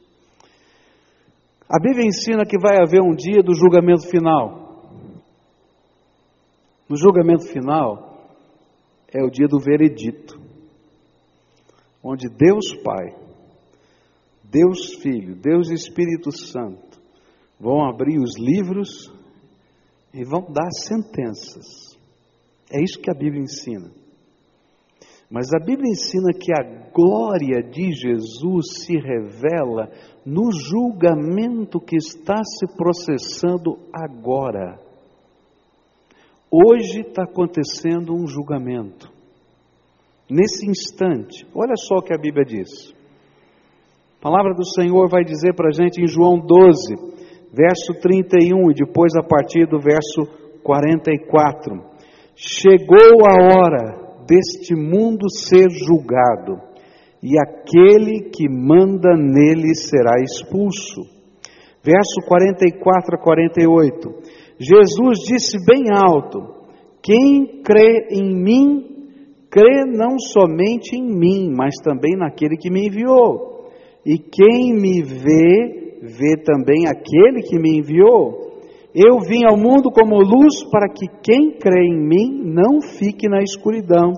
[1.68, 4.82] A Bíblia ensina que vai haver um dia do julgamento final.
[6.88, 8.30] No julgamento final
[9.12, 10.46] é o dia do veredito
[12.06, 13.16] onde Deus Pai,
[14.44, 17.00] Deus Filho, Deus Espírito Santo
[17.58, 19.12] vão abrir os livros
[20.14, 21.98] e vão dar sentenças.
[22.70, 23.90] É isso que a Bíblia ensina.
[25.30, 26.62] Mas a Bíblia ensina que a
[26.92, 29.90] glória de Jesus se revela
[30.24, 34.78] no julgamento que está se processando agora.
[36.50, 39.10] Hoje está acontecendo um julgamento.
[40.30, 42.94] Nesse instante, olha só o que a Bíblia diz.
[44.18, 46.94] A palavra do Senhor vai dizer para a gente em João 12,
[47.52, 50.24] verso 31 e depois a partir do verso
[50.62, 51.84] 44.
[52.36, 56.60] Chegou a hora deste mundo ser julgado,
[57.22, 61.02] e aquele que manda nele será expulso.
[61.82, 64.08] Verso 44 a 48.
[64.58, 66.38] Jesus disse bem alto:
[67.02, 68.84] Quem crê em mim,
[69.50, 73.70] crê não somente em mim, mas também naquele que me enviou.
[74.04, 78.45] E quem me vê, vê também aquele que me enviou.
[78.98, 83.42] Eu vim ao mundo como luz para que quem crê em mim não fique na
[83.42, 84.14] escuridão.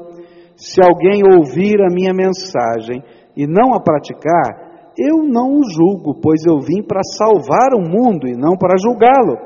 [0.55, 3.03] Se alguém ouvir a minha mensagem
[3.37, 8.29] e não a praticar, eu não o julgo, pois eu vim para salvar o mundo
[8.29, 9.37] e não para julgá-lo.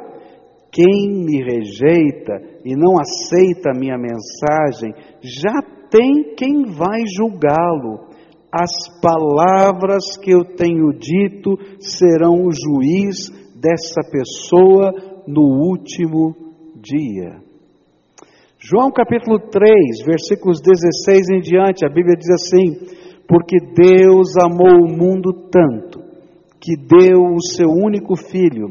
[0.70, 4.92] Quem me rejeita e não aceita a minha mensagem
[5.22, 8.06] já tem quem vai julgá-lo.
[8.52, 16.34] As palavras que eu tenho dito serão o juiz dessa pessoa no último
[16.76, 17.40] dia.
[18.58, 22.76] João capítulo 3, versículos 16 em diante, a Bíblia diz assim:
[23.26, 26.00] Porque Deus amou o mundo tanto,
[26.60, 28.68] que deu o seu único filho,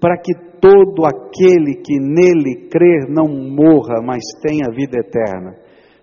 [0.00, 5.54] para que todo aquele que nele crer não morra, mas tenha vida eterna.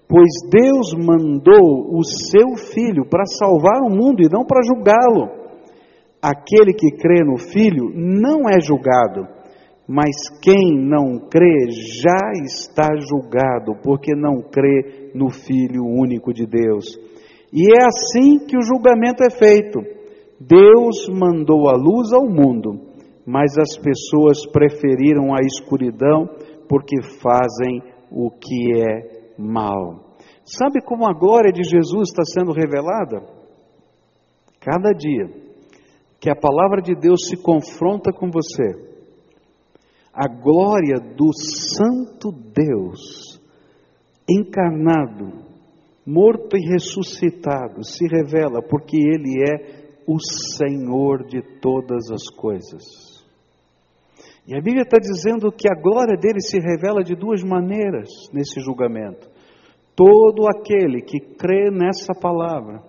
[0.07, 5.29] Pois Deus mandou o seu Filho para salvar o mundo e não para julgá-lo.
[6.21, 9.25] Aquele que crê no Filho não é julgado,
[9.93, 11.69] mas quem não crê
[12.01, 16.85] já está julgado, porque não crê no Filho único de Deus.
[17.51, 19.81] E é assim que o julgamento é feito.
[20.39, 22.79] Deus mandou a luz ao mundo,
[23.25, 26.25] mas as pessoas preferiram a escuridão
[26.69, 30.15] porque fazem o que é mal.
[30.45, 33.25] Sabe como a glória de Jesus está sendo revelada?
[34.61, 35.27] Cada dia
[36.17, 38.90] que a palavra de Deus se confronta com você,
[40.13, 43.39] a glória do Santo Deus,
[44.29, 45.45] encarnado,
[46.05, 53.21] morto e ressuscitado, se revela porque Ele é o Senhor de todas as coisas.
[54.47, 58.59] E a Bíblia está dizendo que a glória dele se revela de duas maneiras nesse
[58.59, 59.29] julgamento.
[59.95, 62.81] Todo aquele que crê nessa palavra,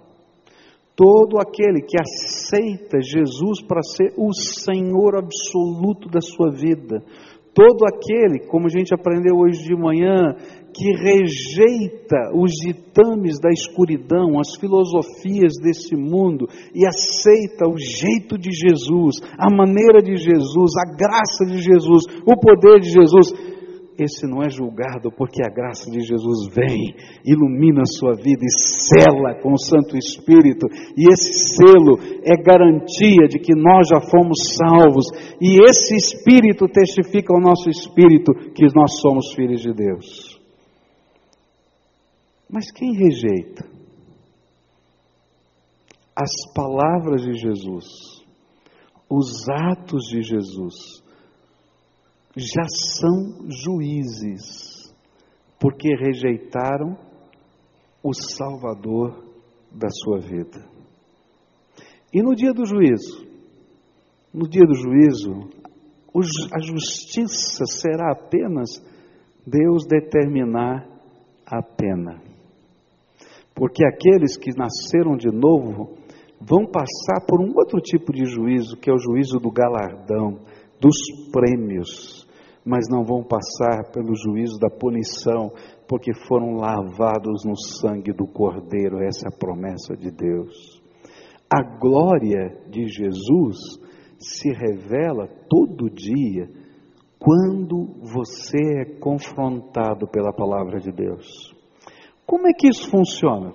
[0.95, 7.03] todo aquele que aceita Jesus para ser o Senhor absoluto da sua vida,
[7.55, 10.35] Todo aquele, como a gente aprendeu hoje de manhã,
[10.75, 18.51] que rejeita os ditames da escuridão, as filosofias desse mundo e aceita o jeito de
[18.51, 23.52] Jesus, a maneira de Jesus, a graça de Jesus, o poder de Jesus,
[24.03, 28.51] esse não é julgado, porque a graça de Jesus vem, ilumina a sua vida e
[28.51, 34.39] sela com o Santo Espírito, e esse selo é garantia de que nós já fomos
[34.57, 35.07] salvos,
[35.41, 40.41] e esse Espírito testifica ao nosso espírito que nós somos filhos de Deus.
[42.51, 43.65] Mas quem rejeita
[46.15, 48.23] as palavras de Jesus,
[49.09, 51.02] os atos de Jesus,
[52.37, 52.65] já
[52.99, 54.95] são juízes,
[55.61, 56.97] porque rejeitaram
[58.03, 59.25] o Salvador
[59.71, 60.65] da sua vida.
[62.13, 63.27] E no dia do juízo,
[64.33, 65.51] no dia do juízo,
[66.55, 68.71] a justiça será apenas
[69.47, 70.87] Deus determinar
[71.47, 72.23] a pena.
[73.55, 75.97] Porque aqueles que nasceram de novo
[76.41, 80.41] vão passar por um outro tipo de juízo, que é o juízo do galardão,
[80.81, 80.97] dos
[81.31, 82.22] prêmios,
[82.65, 85.53] mas não vão passar pelo juízo da punição,
[85.89, 90.81] porque foram lavados no sangue do Cordeiro, essa é a promessa de Deus.
[91.51, 93.59] A glória de Jesus
[94.19, 96.49] se revela todo dia
[97.19, 101.55] quando você é confrontado pela palavra de Deus.
[102.25, 103.53] Como é que isso funciona?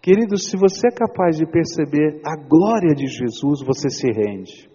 [0.00, 4.69] Queridos, se você é capaz de perceber a glória de Jesus, você se rende.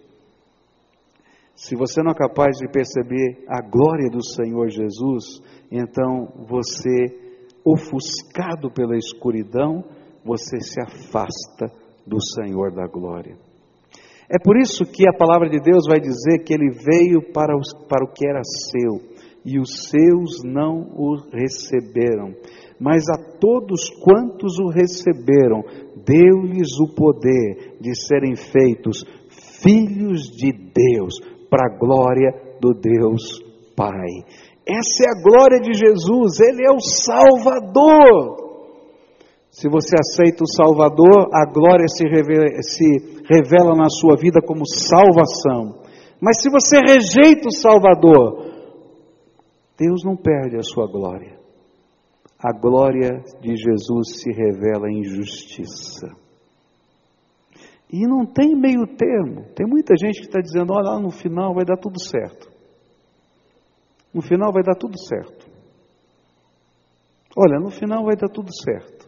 [1.56, 5.40] Se você não é capaz de perceber a glória do Senhor Jesus,
[5.72, 7.06] então você,
[7.64, 9.82] ofuscado pela escuridão,
[10.22, 11.72] você se afasta
[12.06, 13.36] do Senhor da glória.
[14.28, 17.72] É por isso que a palavra de Deus vai dizer que ele veio para, os,
[17.88, 22.34] para o que era seu e os seus não o receberam.
[22.78, 25.62] Mas a todos quantos o receberam,
[26.04, 29.04] deu-lhes o poder de serem feitos
[29.62, 31.14] filhos de Deus,
[31.50, 33.42] para a glória do Deus
[33.76, 34.24] Pai.
[34.66, 38.46] Essa é a glória de Jesus, Ele é o Salvador.
[39.50, 44.66] Se você aceita o Salvador, a glória se revela, se revela na sua vida como
[44.66, 45.82] salvação.
[46.20, 48.46] Mas se você rejeita o Salvador,
[49.78, 51.38] Deus não perde a sua glória.
[52.38, 56.25] A glória de Jesus se revela em justiça.
[57.92, 59.46] E não tem meio termo.
[59.54, 62.50] Tem muita gente que está dizendo: olha, no final vai dar tudo certo.
[64.12, 65.46] No final vai dar tudo certo.
[67.36, 69.06] Olha, no final vai dar tudo certo.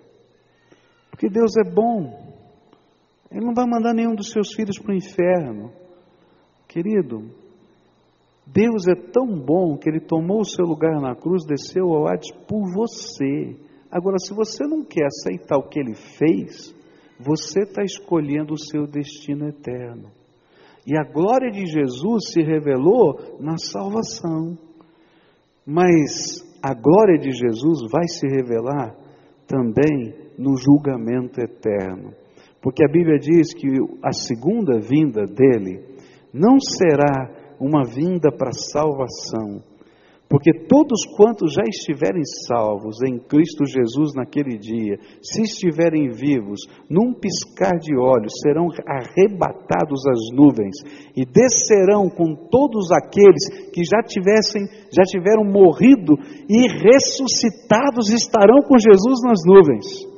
[1.11, 2.29] Porque Deus é bom.
[3.31, 5.73] Ele não vai mandar nenhum dos seus filhos para o inferno.
[6.69, 7.31] Querido,
[8.47, 12.31] Deus é tão bom que Ele tomou o seu lugar na cruz, desceu ao Hades
[12.47, 13.57] por você.
[13.91, 16.75] Agora, se você não quer aceitar o que Ele fez,
[17.19, 20.11] você está escolhendo o seu destino eterno.
[20.87, 24.57] E a glória de Jesus se revelou na salvação.
[25.67, 28.97] Mas a glória de Jesus vai se revelar
[29.47, 32.13] também no julgamento eterno.
[32.63, 33.69] Porque a Bíblia diz que
[34.03, 35.85] a segunda vinda dele
[36.33, 39.63] não será uma vinda para salvação.
[40.29, 47.15] Porque todos quantos já estiverem salvos em Cristo Jesus naquele dia, se estiverem vivos, num
[47.15, 50.77] piscar de olhos, serão arrebatados às nuvens
[51.17, 56.13] e descerão com todos aqueles que já tivessem, já tiveram morrido
[56.47, 60.09] e ressuscitados estarão com Jesus nas nuvens.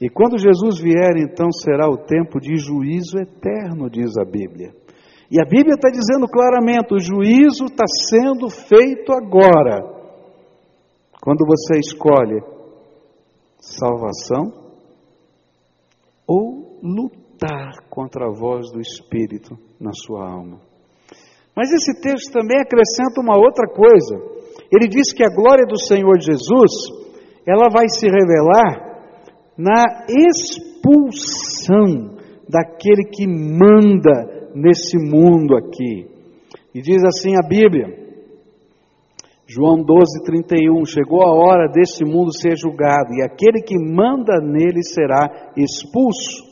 [0.00, 4.79] E quando Jesus vier, então será o tempo de juízo eterno, diz a Bíblia.
[5.30, 10.00] E a Bíblia está dizendo claramente: o juízo está sendo feito agora.
[11.22, 12.42] Quando você escolhe
[13.60, 14.52] salvação
[16.26, 20.58] ou lutar contra a voz do Espírito na sua alma.
[21.54, 24.16] Mas esse texto também acrescenta uma outra coisa.
[24.72, 26.72] Ele diz que a glória do Senhor Jesus,
[27.46, 28.88] ela vai se revelar
[29.58, 32.16] na expulsão
[32.48, 36.06] daquele que manda nesse mundo aqui.
[36.74, 38.00] E diz assim a Bíblia,
[39.46, 44.82] João 12, 31, chegou a hora desse mundo ser julgado, e aquele que manda nele
[44.84, 46.48] será expulso.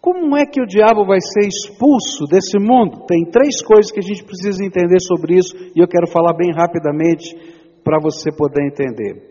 [0.00, 3.04] Como é que o diabo vai ser expulso desse mundo?
[3.06, 6.48] Tem três coisas que a gente precisa entender sobre isso, e eu quero falar bem
[6.56, 7.36] rapidamente
[7.84, 9.28] para você poder entender.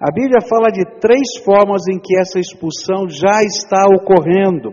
[0.00, 4.70] A Bíblia fala de três formas em que essa expulsão já está ocorrendo.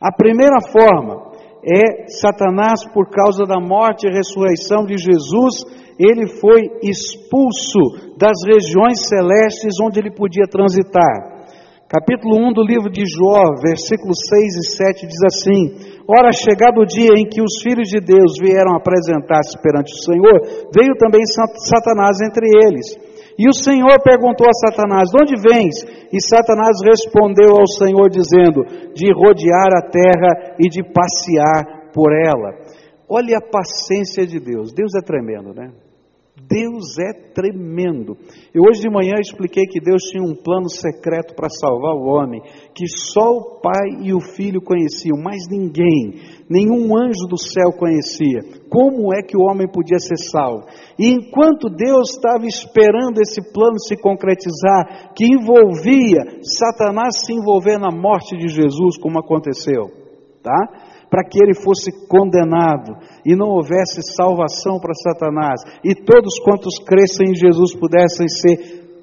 [0.00, 1.31] A primeira forma
[1.64, 5.64] é Satanás, por causa da morte e ressurreição de Jesus,
[5.98, 11.32] ele foi expulso das regiões celestes onde ele podia transitar.
[11.88, 16.86] Capítulo 1 do livro de Jó, versículos 6 e 7 diz assim: Ora, chegado o
[16.86, 20.40] dia em que os filhos de Deus vieram apresentar-se perante o Senhor,
[20.74, 22.96] veio também Satanás entre eles.
[23.38, 25.74] E o Senhor perguntou a Satanás: De onde vens?
[26.12, 28.64] E Satanás respondeu ao Senhor, dizendo:
[28.94, 32.54] De rodear a terra e de passear por ela.
[33.08, 34.72] Olha a paciência de Deus.
[34.72, 35.70] Deus é tremendo, né?
[36.48, 38.16] Deus é tremendo.
[38.54, 42.40] Eu hoje de manhã expliquei que Deus tinha um plano secreto para salvar o homem,
[42.74, 48.40] que só o Pai e o Filho conheciam, mas ninguém, nenhum anjo do céu conhecia.
[48.68, 50.66] Como é que o homem podia ser salvo?
[50.98, 57.90] E enquanto Deus estava esperando esse plano se concretizar, que envolvia Satanás se envolver na
[57.90, 59.90] morte de Jesus, como aconteceu,
[60.42, 60.91] tá?
[61.12, 67.32] Para que ele fosse condenado e não houvesse salvação para Satanás, e todos quantos crescem
[67.32, 68.56] em Jesus pudessem ser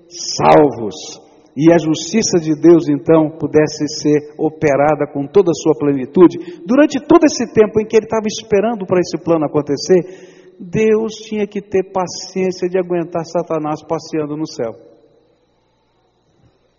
[0.09, 1.21] salvos,
[1.55, 6.63] e a justiça de Deus então pudesse ser operada com toda a sua plenitude.
[6.65, 11.45] Durante todo esse tempo em que ele estava esperando para esse plano acontecer, Deus tinha
[11.45, 14.73] que ter paciência de aguentar Satanás passeando no céu.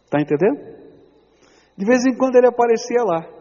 [0.07, 0.59] Está entendendo?
[1.77, 3.40] De vez em quando ele aparecia lá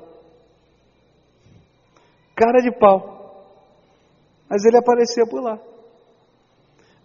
[2.40, 3.20] cara de pau.
[4.50, 5.60] Mas ele aparecia por lá.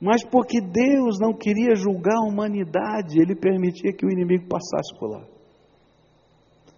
[0.00, 5.10] Mas porque Deus não queria julgar a humanidade, ele permitia que o inimigo passasse por
[5.10, 5.24] lá.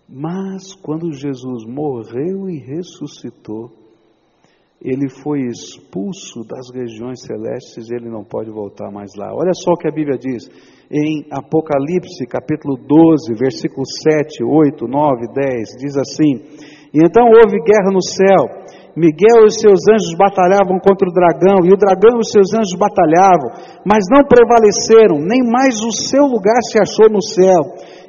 [0.09, 3.86] Mas quando Jesus morreu e ressuscitou,
[4.81, 9.35] ele foi expulso das regiões celestes, ele não pode voltar mais lá.
[9.35, 10.49] Olha só o que a Bíblia diz
[10.91, 17.93] em Apocalipse, capítulo 12, versículos 7, 8, 9, 10, diz assim: e então houve guerra
[17.93, 18.65] no céu.
[18.97, 22.49] Miguel e os seus anjos batalhavam contra o dragão, e o dragão e os seus
[22.55, 23.53] anjos batalhavam,
[23.85, 27.61] mas não prevaleceram, nem mais o seu lugar se achou no céu.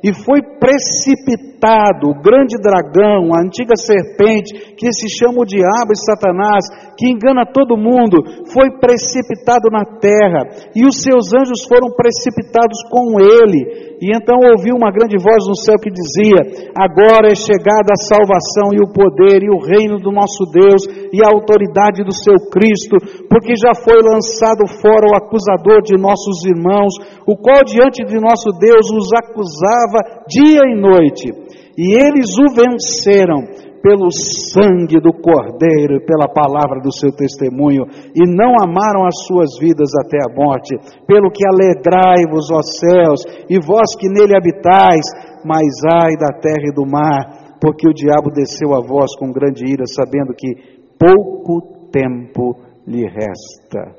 [0.04, 5.98] E foi precipitado o grande dragão, a antiga serpente, que se chama o diabo e
[5.98, 6.66] Satanás,
[6.98, 8.22] que engana todo mundo,
[8.54, 13.97] foi precipitado na terra, e os seus anjos foram precipitados com ele.
[13.98, 18.70] E então ouviu uma grande voz no céu que dizia: Agora é chegada a salvação
[18.70, 22.98] e o poder e o reino do nosso Deus e a autoridade do seu Cristo,
[23.28, 26.94] porque já foi lançado fora o acusador de nossos irmãos,
[27.26, 31.34] o qual diante de nosso Deus os acusava dia e noite.
[31.78, 38.28] E eles o venceram pelo sangue do Cordeiro e pela palavra do seu testemunho, e
[38.28, 40.76] não amaram as suas vidas até a morte.
[41.08, 45.08] Pelo que alegrai-vos, ó céus, e vós que nele habitais,
[45.46, 45.72] mas
[46.04, 49.86] ai da terra e do mar, porque o diabo desceu a vós com grande ira,
[49.88, 50.54] sabendo que
[51.00, 53.96] pouco tempo lhe resta.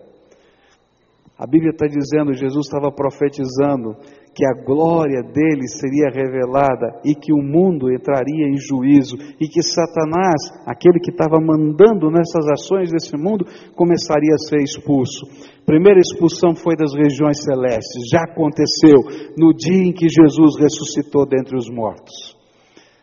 [1.38, 3.96] A Bíblia está dizendo, Jesus estava profetizando
[4.38, 9.60] que a glória dele seria revelada e que o mundo entraria em juízo e que
[9.60, 15.26] Satanás, aquele que estava mandando nessas ações desse mundo, começaria a ser expulso.
[15.66, 19.02] Primeira expulsão foi das regiões celestes, já aconteceu
[19.36, 22.38] no dia em que Jesus ressuscitou dentre os mortos.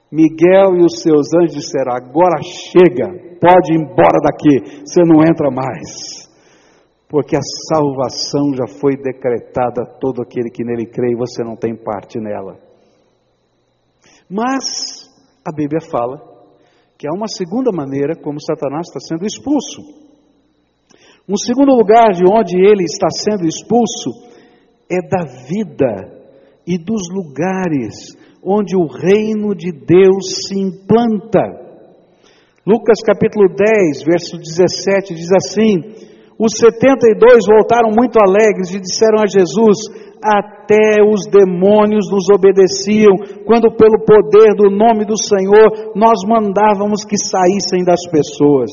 [0.10, 3.12] Miguel e os seus anjos disseram: agora chega,
[3.42, 6.25] pode ir embora daqui, você não entra mais
[7.16, 11.56] porque a salvação já foi decretada a todo aquele que nele crê e você não
[11.56, 12.60] tem parte nela.
[14.30, 15.10] Mas
[15.48, 16.18] a Bíblia fala
[16.98, 19.82] que há uma segunda maneira como Satanás está sendo expulso.
[21.26, 24.10] Um segundo lugar de onde ele está sendo expulso
[24.92, 26.20] é da vida
[26.68, 28.14] e dos lugares
[28.44, 31.64] onde o reino de Deus se implanta.
[32.68, 39.28] Lucas capítulo 10, verso 17 diz assim: os 72 voltaram muito alegres e disseram a
[39.28, 39.78] Jesus:
[40.22, 43.16] Até os demônios nos obedeciam,
[43.46, 48.72] quando pelo poder do nome do Senhor nós mandávamos que saíssem das pessoas.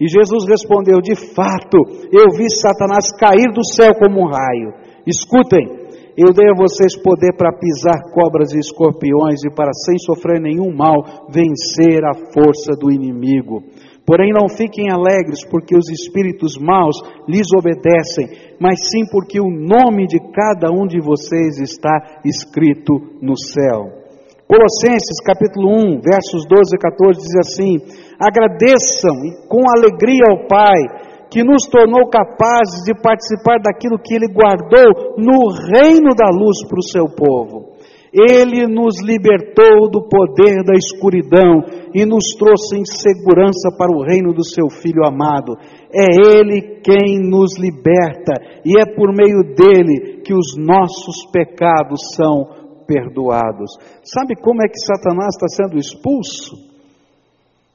[0.00, 1.78] E Jesus respondeu: De fato,
[2.10, 4.74] eu vi Satanás cair do céu como um raio.
[5.06, 5.86] Escutem,
[6.18, 10.74] eu dei a vocês poder para pisar cobras e escorpiões e para, sem sofrer nenhum
[10.74, 13.62] mal, vencer a força do inimigo.
[14.06, 16.96] Porém, não fiquem alegres porque os espíritos maus
[17.26, 23.36] lhes obedecem, mas sim porque o nome de cada um de vocês está escrito no
[23.36, 24.06] céu.
[24.46, 27.72] Colossenses capítulo 1, versos 12 e 14 diz assim:
[28.14, 29.10] Agradeçam
[29.48, 35.50] com alegria ao Pai, que nos tornou capazes de participar daquilo que Ele guardou no
[35.50, 37.75] reino da luz para o seu povo.
[38.16, 41.60] Ele nos libertou do poder da escuridão
[41.94, 45.52] e nos trouxe em segurança para o reino do seu Filho amado.
[45.92, 48.32] É Ele quem nos liberta
[48.64, 53.70] e é por meio dele que os nossos pecados são perdoados.
[54.02, 56.56] Sabe como é que Satanás está sendo expulso?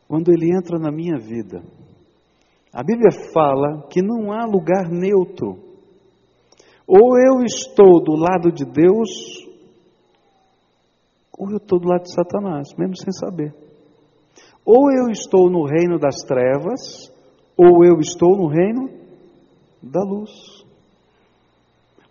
[0.08, 1.62] Quando ele entra na minha vida.
[2.74, 5.58] A Bíblia fala que não há lugar neutro.
[6.88, 9.10] Ou eu estou do lado de Deus,
[11.42, 13.52] ou eu estou do lado de Satanás, mesmo sem saber.
[14.64, 17.12] Ou eu estou no reino das trevas,
[17.58, 18.88] ou eu estou no reino
[19.82, 20.30] da luz.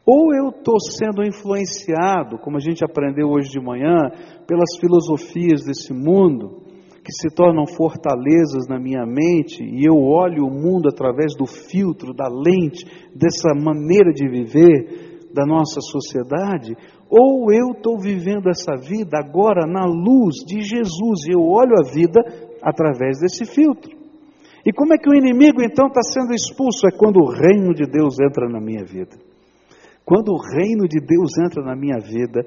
[0.04, 4.10] Ou eu estou sendo influenciado, como a gente aprendeu hoje de manhã,
[4.48, 6.62] pelas filosofias desse mundo,
[7.04, 12.12] que se tornam fortalezas na minha mente, e eu olho o mundo através do filtro,
[12.12, 16.76] da lente, dessa maneira de viver da nossa sociedade,
[17.10, 21.92] ou eu estou vivendo essa vida agora na luz de Jesus, e eu olho a
[21.92, 22.20] vida
[22.62, 23.90] através desse filtro.
[24.64, 26.86] E como é que o inimigo então está sendo expulso?
[26.86, 29.16] É quando o reino de Deus entra na minha vida.
[30.04, 32.42] Quando o reino de Deus entra na minha vida,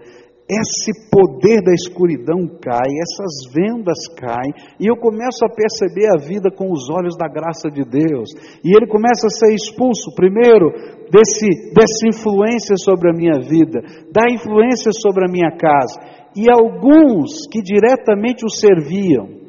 [0.50, 6.52] esse poder da escuridão cai, essas vendas caem, e eu começo a perceber a vida
[6.52, 8.30] com os olhos da graça de Deus.
[8.64, 10.70] E ele começa a ser expulso, primeiro,
[11.10, 13.80] desse, dessa influência sobre a minha vida,
[14.12, 16.00] da influência sobre a minha casa,
[16.36, 19.44] e alguns que diretamente o serviam.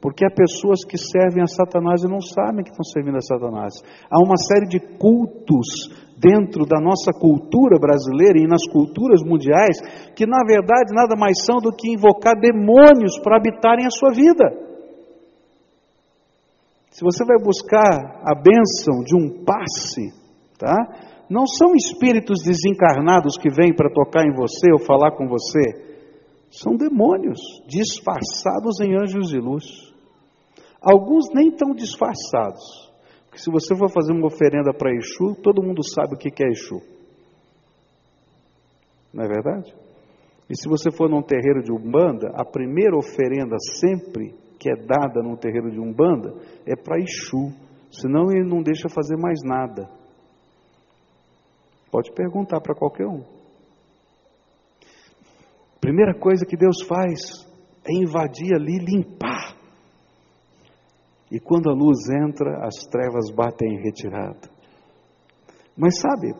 [0.00, 3.74] Porque há pessoas que servem a Satanás e não sabem que estão servindo a Satanás.
[4.10, 9.80] Há uma série de cultos dentro da nossa cultura brasileira e nas culturas mundiais
[10.14, 14.44] que, na verdade, nada mais são do que invocar demônios para habitarem a sua vida.
[16.90, 20.12] Se você vai buscar a bênção de um passe,
[20.58, 20.76] tá?
[21.30, 25.88] Não são espíritos desencarnados que vêm para tocar em você ou falar com você.
[26.50, 29.64] São demônios disfarçados em anjos de luz.
[30.82, 32.89] Alguns nem tão disfarçados.
[33.30, 36.48] Porque se você for fazer uma oferenda para Exu, todo mundo sabe o que é
[36.48, 36.82] Exu.
[39.14, 39.72] Não é verdade?
[40.48, 45.22] E se você for num terreiro de Umbanda, a primeira oferenda sempre que é dada
[45.22, 46.34] num terreiro de Umbanda
[46.66, 47.52] é para Exu.
[47.92, 49.88] Senão ele não deixa fazer mais nada.
[51.90, 53.22] Pode perguntar para qualquer um.
[55.80, 57.48] Primeira coisa que Deus faz
[57.84, 59.39] é invadir ali, limpar.
[61.30, 64.48] E quando a luz entra, as trevas batem em retirada.
[65.76, 66.34] Mas sabe,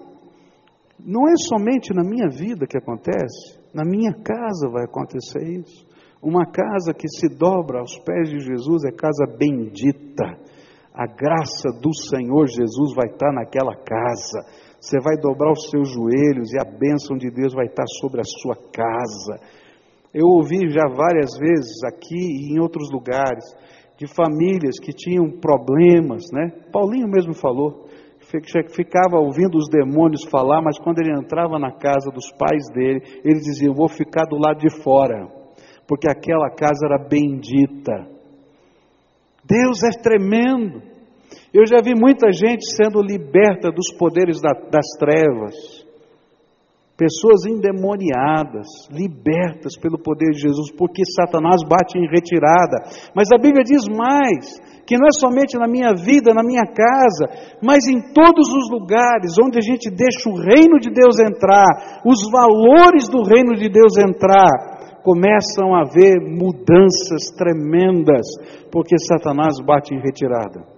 [0.99, 5.88] não é somente na minha vida que acontece, na minha casa vai acontecer isso.
[6.22, 10.38] Uma casa que se dobra aos pés de Jesus é casa bendita.
[10.93, 14.41] A graça do Senhor Jesus vai estar naquela casa.
[14.78, 18.24] Você vai dobrar os seus joelhos e a bênção de Deus vai estar sobre a
[18.24, 19.41] sua casa.
[20.12, 23.45] Eu ouvi já várias vezes aqui e em outros lugares
[24.01, 26.51] de famílias que tinham problemas, né?
[26.72, 27.84] Paulinho mesmo falou,
[28.74, 33.40] ficava ouvindo os demônios falar, mas quando ele entrava na casa dos pais dele, ele
[33.40, 35.28] dizia: vou ficar do lado de fora,
[35.86, 38.09] porque aquela casa era bendita.
[39.44, 40.80] Deus é tremendo.
[41.53, 45.80] Eu já vi muita gente sendo liberta dos poderes da, das trevas
[47.01, 52.84] pessoas endemoniadas, libertas pelo poder de Jesus, porque Satanás bate em retirada.
[53.16, 57.57] Mas a Bíblia diz mais: que não é somente na minha vida, na minha casa,
[57.64, 62.20] mas em todos os lugares onde a gente deixa o reino de Deus entrar, os
[62.30, 68.28] valores do reino de Deus entrar, começam a haver mudanças tremendas,
[68.70, 70.70] porque Satanás bate em retirada.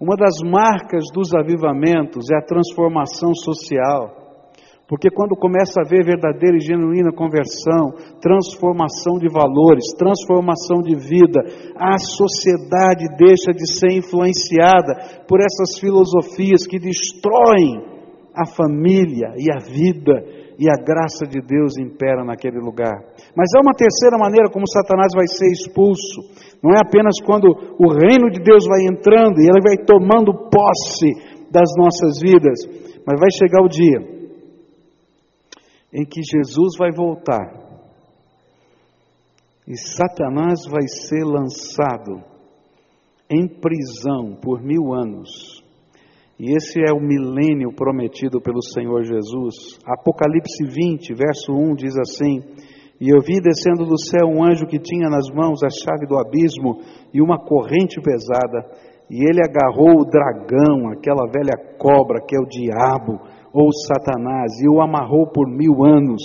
[0.00, 4.16] Uma das marcas dos avivamentos é a transformação social.
[4.88, 11.44] Porque quando começa a haver verdadeira e genuína conversão, transformação de valores, transformação de vida,
[11.76, 17.84] a sociedade deixa de ser influenciada por essas filosofias que destroem
[18.34, 23.00] a família e a vida, e a graça de Deus impera naquele lugar.
[23.34, 26.20] Mas há uma terceira maneira como Satanás vai ser expulso.
[26.62, 31.16] Não é apenas quando o reino de Deus vai entrando e ele vai tomando posse
[31.50, 32.60] das nossas vidas,
[33.06, 34.20] mas vai chegar o dia
[35.94, 37.70] em que Jesus vai voltar
[39.66, 42.22] e Satanás vai ser lançado
[43.30, 45.59] em prisão por mil anos
[46.40, 49.76] e esse é o milênio prometido pelo Senhor Jesus.
[49.84, 52.40] Apocalipse 20, verso 1 diz assim:
[52.98, 56.16] E eu vi descendo do céu um anjo que tinha nas mãos a chave do
[56.16, 56.80] abismo
[57.12, 58.72] e uma corrente pesada,
[59.10, 63.20] e ele agarrou o dragão, aquela velha cobra que é o diabo,
[63.52, 66.22] ou Satanás, e o amarrou por mil anos.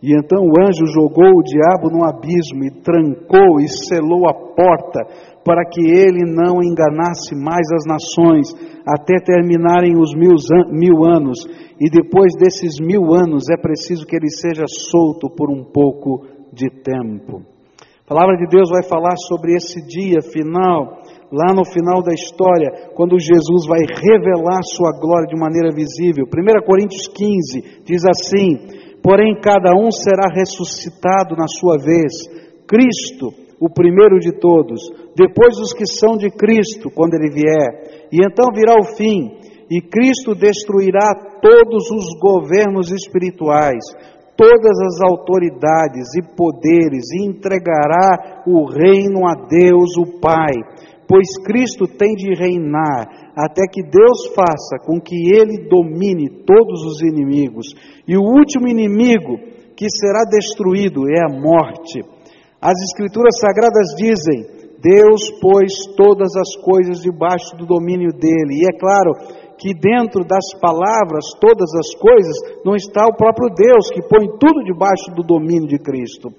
[0.00, 5.34] E então o anjo jogou o diabo no abismo e trancou e selou a porta
[5.46, 8.50] para que ele não enganasse mais as nações
[8.84, 10.34] até terminarem os mil,
[10.72, 11.38] mil anos.
[11.78, 16.68] E depois desses mil anos é preciso que ele seja solto por um pouco de
[16.82, 17.42] tempo.
[18.04, 20.98] A palavra de Deus vai falar sobre esse dia final
[21.30, 26.24] lá no final da história, quando Jesus vai revelar sua glória de maneira visível.
[26.26, 32.12] 1 Coríntios 15 diz assim: Porém, cada um será ressuscitado na sua vez.
[32.66, 34.80] Cristo, o primeiro de todos,
[35.16, 38.08] depois os que são de Cristo, quando ele vier.
[38.12, 39.38] E então virá o fim,
[39.70, 43.84] e Cristo destruirá todos os governos espirituais,
[44.36, 50.52] todas as autoridades e poderes, e entregará o reino a Deus, o Pai
[51.08, 57.02] pois Cristo tem de reinar até que Deus faça com que ele domine todos os
[57.02, 57.66] inimigos.
[58.06, 59.38] E o último inimigo
[59.76, 62.00] que será destruído é a morte.
[62.66, 64.42] As Escrituras Sagradas dizem:
[64.82, 68.58] Deus pôs todas as coisas debaixo do domínio dele.
[68.58, 69.12] E é claro
[69.56, 74.64] que dentro das palavras, todas as coisas, não está o próprio Deus que põe tudo
[74.64, 76.30] debaixo do domínio de Cristo.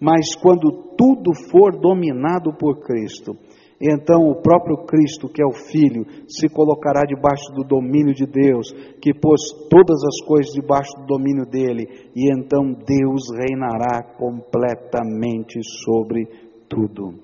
[0.00, 3.36] Mas quando tudo for dominado por Cristo,
[3.80, 8.70] então o próprio Cristo, que é o Filho, se colocará debaixo do domínio de Deus,
[9.00, 16.26] que pôs todas as coisas debaixo do domínio dele, e então Deus reinará completamente sobre
[16.68, 17.14] tudo.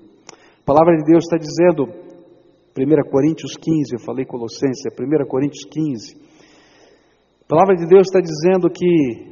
[0.61, 1.87] A palavra de Deus está dizendo,
[2.77, 6.21] 1 Coríntios 15, eu falei Colossenses, 1 Coríntios 15.
[7.43, 9.31] A palavra de Deus está dizendo que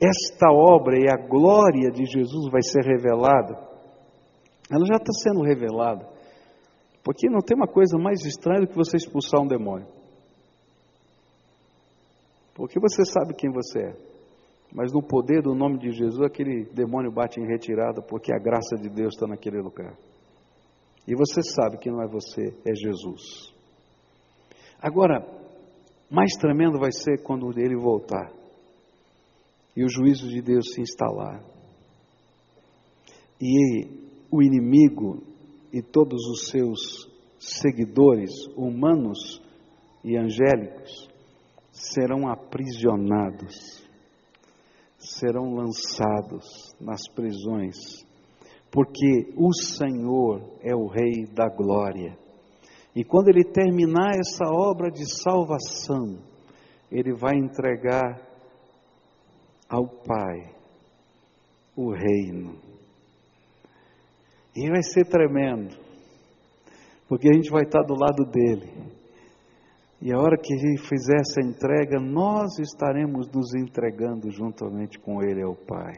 [0.00, 3.56] esta obra e a glória de Jesus vai ser revelada.
[4.70, 6.15] Ela já está sendo revelada.
[7.06, 9.86] Porque não tem uma coisa mais estranha do que você expulsar um demônio.
[12.52, 13.96] Porque você sabe quem você é.
[14.74, 18.74] Mas no poder do nome de Jesus, aquele demônio bate em retirada, porque a graça
[18.74, 19.96] de Deus está naquele lugar.
[21.06, 23.54] E você sabe que não é você, é Jesus.
[24.82, 25.24] Agora,
[26.10, 28.32] mais tremendo vai ser quando ele voltar
[29.76, 31.40] e o juízo de Deus se instalar.
[33.40, 33.86] E
[34.28, 35.35] o inimigo
[35.76, 37.06] e todos os seus
[37.38, 39.42] seguidores, humanos
[40.02, 41.06] e angélicos,
[41.70, 43.86] serão aprisionados,
[44.96, 48.06] serão lançados nas prisões,
[48.70, 52.16] porque o Senhor é o Rei da glória.
[52.94, 56.16] E quando ele terminar essa obra de salvação,
[56.90, 58.18] ele vai entregar
[59.68, 60.54] ao Pai
[61.76, 62.65] o reino.
[64.56, 65.76] E vai ser tremendo,
[67.06, 68.72] porque a gente vai estar do lado dele.
[70.00, 75.42] E a hora que gente fizer essa entrega, nós estaremos nos entregando juntamente com ele
[75.42, 75.92] ao Pai.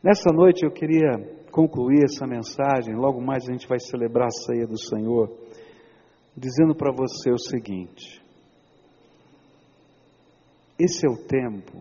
[0.00, 1.18] Nessa noite eu queria
[1.50, 5.36] concluir essa mensagem, logo mais a gente vai celebrar a ceia do Senhor,
[6.36, 8.22] dizendo para você o seguinte:
[10.78, 11.76] esse é o tempo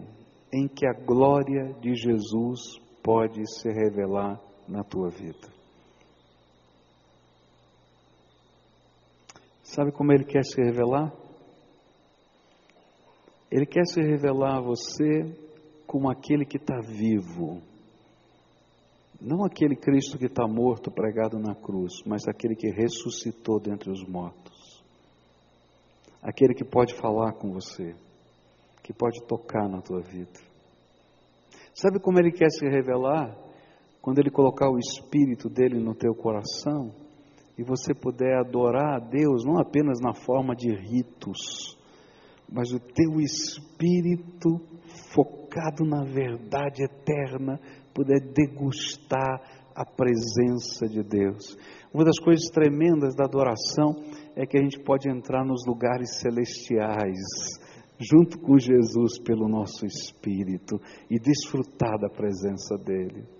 [0.51, 5.49] em que a glória de Jesus pode se revelar na tua vida.
[9.63, 11.11] Sabe como Ele quer se revelar?
[13.51, 15.23] Ele quer se revelar a você
[15.87, 17.61] como aquele que está vivo.
[19.19, 24.07] Não aquele Cristo que está morto, pregado na cruz, mas aquele que ressuscitou dentre os
[24.07, 24.83] mortos.
[26.21, 27.95] Aquele que pode falar com você,
[28.83, 30.39] que pode tocar na tua vida.
[31.73, 33.48] Sabe como ele quer se revelar?
[34.01, 36.91] Quando Ele colocar o Espírito dele no teu coração
[37.57, 41.77] e você puder adorar a Deus não apenas na forma de ritos,
[42.51, 44.61] mas o teu espírito
[45.13, 47.59] focado na verdade eterna
[47.93, 49.41] puder degustar
[49.75, 51.57] a presença de Deus.
[51.93, 53.93] Uma das coisas tremendas da adoração
[54.35, 57.19] é que a gente pode entrar nos lugares celestiais
[57.99, 60.79] junto com Jesus pelo nosso espírito
[61.09, 63.38] e desfrutar da presença dele.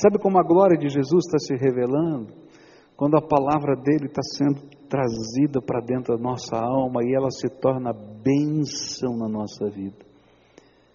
[0.00, 2.32] Sabe como a glória de Jesus está se revelando?
[2.96, 7.48] Quando a palavra dele está sendo trazida para dentro da nossa alma e ela se
[7.48, 10.06] torna bênção na nossa vida.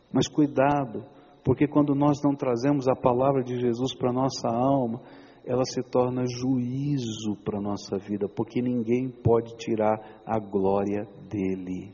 [0.10, 1.04] Mas cuidado,
[1.44, 5.02] porque quando nós não trazemos a palavra de Jesus para a nossa alma,
[5.46, 11.94] ela se torna juízo para a nossa vida, porque ninguém pode tirar a glória dele.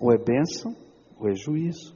[0.00, 0.74] Ou é bênção,
[1.20, 1.94] ou é juízo.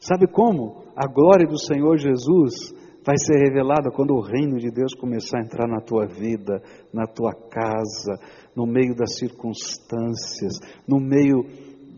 [0.00, 0.84] Sabe como?
[0.96, 2.74] A glória do Senhor Jesus
[3.06, 6.60] vai ser revelada quando o reino de Deus começar a entrar na tua vida,
[6.92, 8.18] na tua casa,
[8.54, 11.44] no meio das circunstâncias, no meio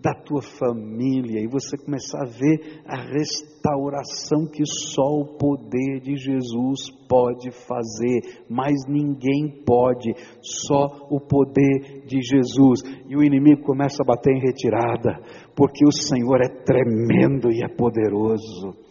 [0.02, 6.14] da tua família e você começar a ver a restauração que só o poder de
[6.14, 12.82] Jesus pode fazer, mas ninguém pode, só o poder de Jesus.
[13.08, 15.18] E o inimigo começa a bater em retirada,
[15.56, 18.88] porque o Senhor é tremendo e é poderoso.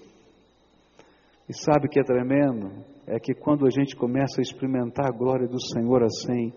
[1.49, 2.83] E sabe o que é tremendo?
[3.05, 6.51] É que quando a gente começa a experimentar a glória do Senhor assim,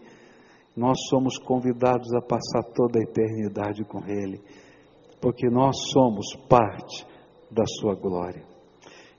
[0.77, 4.41] nós somos convidados a passar toda a eternidade com Ele,
[5.21, 7.07] porque nós somos parte
[7.51, 8.43] da Sua glória.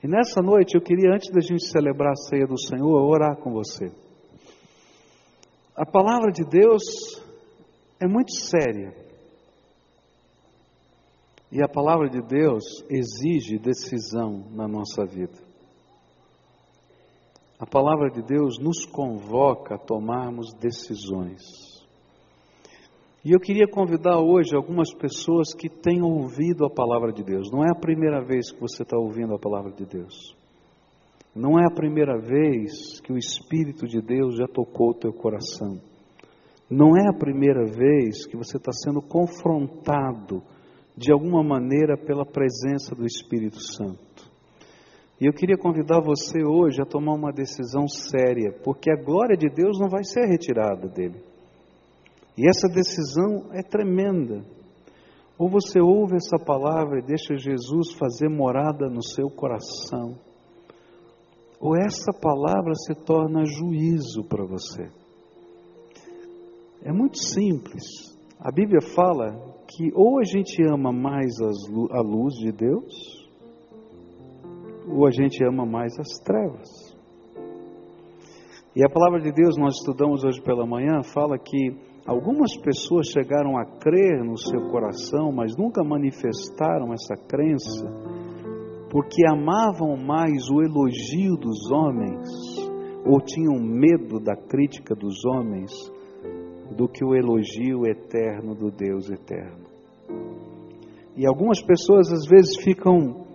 [0.04, 3.52] E nessa noite eu queria, antes da gente celebrar a ceia do Senhor, orar com
[3.52, 3.92] você.
[5.76, 6.84] A palavra de Deus
[8.00, 8.94] é muito séria.
[11.52, 15.51] E a palavra de Deus exige decisão na nossa vida.
[17.62, 21.40] A palavra de Deus nos convoca a tomarmos decisões.
[23.24, 27.52] E eu queria convidar hoje algumas pessoas que têm ouvido a palavra de Deus.
[27.52, 30.36] Não é a primeira vez que você está ouvindo a palavra de Deus.
[31.36, 35.80] Não é a primeira vez que o Espírito de Deus já tocou o teu coração.
[36.68, 40.42] Não é a primeira vez que você está sendo confrontado
[40.98, 44.31] de alguma maneira pela presença do Espírito Santo.
[45.22, 49.48] E eu queria convidar você hoje a tomar uma decisão séria, porque a glória de
[49.50, 51.22] Deus não vai ser retirada dele.
[52.36, 54.44] E essa decisão é tremenda.
[55.38, 60.16] Ou você ouve essa palavra e deixa Jesus fazer morada no seu coração,
[61.60, 64.90] ou essa palavra se torna juízo para você.
[66.84, 67.84] É muito simples.
[68.40, 71.32] A Bíblia fala que ou a gente ama mais
[71.92, 73.21] a luz de Deus,
[74.94, 76.92] ou a gente ama mais as trevas.
[78.76, 81.76] E a palavra de Deus, nós estudamos hoje pela manhã, fala que
[82.06, 87.86] algumas pessoas chegaram a crer no seu coração, mas nunca manifestaram essa crença,
[88.90, 92.30] porque amavam mais o elogio dos homens,
[93.06, 95.72] ou tinham medo da crítica dos homens,
[96.78, 99.66] do que o elogio eterno do Deus eterno.
[101.18, 103.31] E algumas pessoas às vezes ficam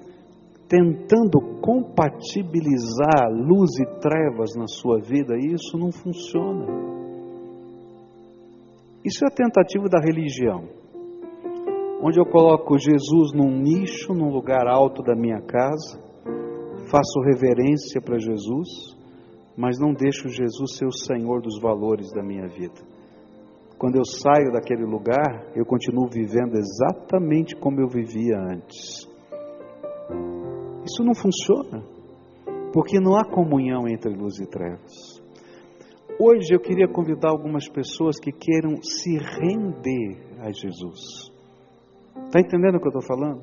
[0.68, 6.66] tentando compatibilizar luz e trevas na sua vida, e isso não funciona.
[9.04, 10.64] Isso é a tentativa da religião,
[12.02, 16.00] onde eu coloco Jesus num nicho, num lugar alto da minha casa,
[16.90, 18.96] faço reverência para Jesus,
[19.56, 22.96] mas não deixo Jesus ser o Senhor dos valores da minha vida.
[23.78, 29.06] Quando eu saio daquele lugar, eu continuo vivendo exatamente como eu vivia antes.
[30.87, 31.82] Isso não funciona,
[32.72, 35.20] porque não há comunhão entre luz e trevas.
[36.18, 41.32] Hoje eu queria convidar algumas pessoas que queiram se render a Jesus.
[42.26, 43.43] Está entendendo o que eu estou falando?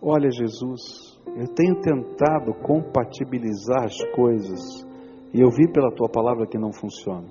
[0.00, 4.86] Olha, Jesus, eu tenho tentado compatibilizar as coisas
[5.34, 7.28] e eu vi pela tua palavra que não funciona.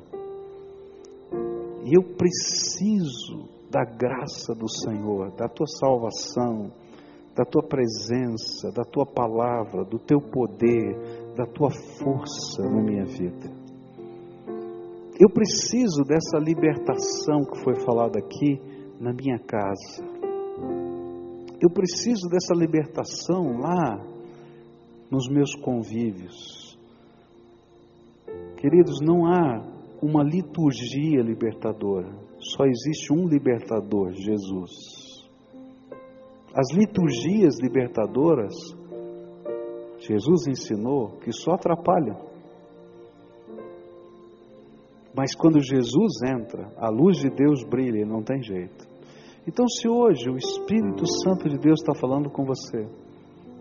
[1.86, 6.72] E eu preciso da graça do Senhor, da tua salvação,
[7.36, 10.96] da tua presença, da tua palavra, do teu poder,
[11.36, 13.50] da tua força na minha vida.
[15.20, 18.60] Eu preciso dessa libertação que foi falada aqui
[19.00, 20.04] na minha casa.
[21.62, 24.02] Eu preciso dessa libertação lá
[25.12, 26.78] nos meus convívios.
[28.58, 29.66] Queridos, não há
[30.02, 32.10] uma liturgia libertadora,
[32.40, 35.09] só existe um libertador, Jesus.
[36.54, 38.54] As liturgias libertadoras,
[40.00, 42.18] Jesus ensinou que só atrapalham.
[45.16, 48.88] Mas quando Jesus entra, a luz de Deus brilha, não tem jeito.
[49.48, 52.88] Então, se hoje o Espírito Santo de Deus está falando com você,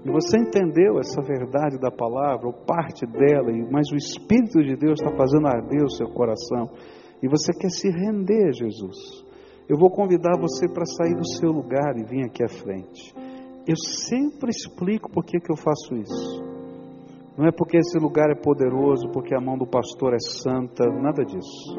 [0.04, 5.00] e você entendeu essa verdade da palavra, ou parte dela, mas o Espírito de Deus
[5.00, 6.70] está fazendo arder o seu coração,
[7.22, 9.24] e você quer se render a Jesus,
[9.68, 13.14] eu vou convidar você para sair do seu lugar e vir aqui à frente.
[13.66, 16.42] Eu sempre explico por que, que eu faço isso.
[17.36, 21.22] Não é porque esse lugar é poderoso, porque a mão do pastor é santa, nada
[21.22, 21.78] disso.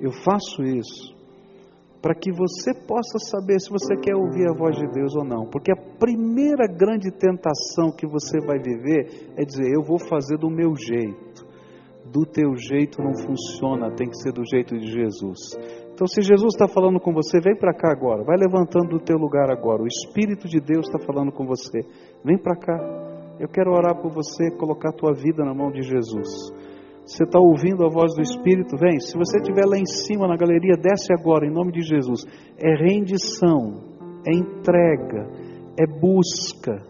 [0.00, 1.14] Eu faço isso
[2.02, 5.46] para que você possa saber se você quer ouvir a voz de Deus ou não.
[5.46, 10.50] Porque a primeira grande tentação que você vai viver é dizer: Eu vou fazer do
[10.50, 11.46] meu jeito.
[12.04, 15.56] Do teu jeito não funciona, tem que ser do jeito de Jesus.
[15.94, 18.24] Então, se Jesus está falando com você, vem para cá agora.
[18.24, 19.80] Vai levantando do teu lugar agora.
[19.80, 21.82] O Espírito de Deus está falando com você.
[22.24, 22.76] Vem para cá.
[23.38, 26.52] Eu quero orar por você, colocar a tua vida na mão de Jesus.
[27.06, 28.76] Você está ouvindo a voz do Espírito?
[28.76, 28.98] Vem.
[28.98, 32.24] Se você estiver lá em cima na galeria, desce agora, em nome de Jesus.
[32.58, 33.74] É rendição,
[34.26, 35.28] é entrega,
[35.78, 36.82] é busca,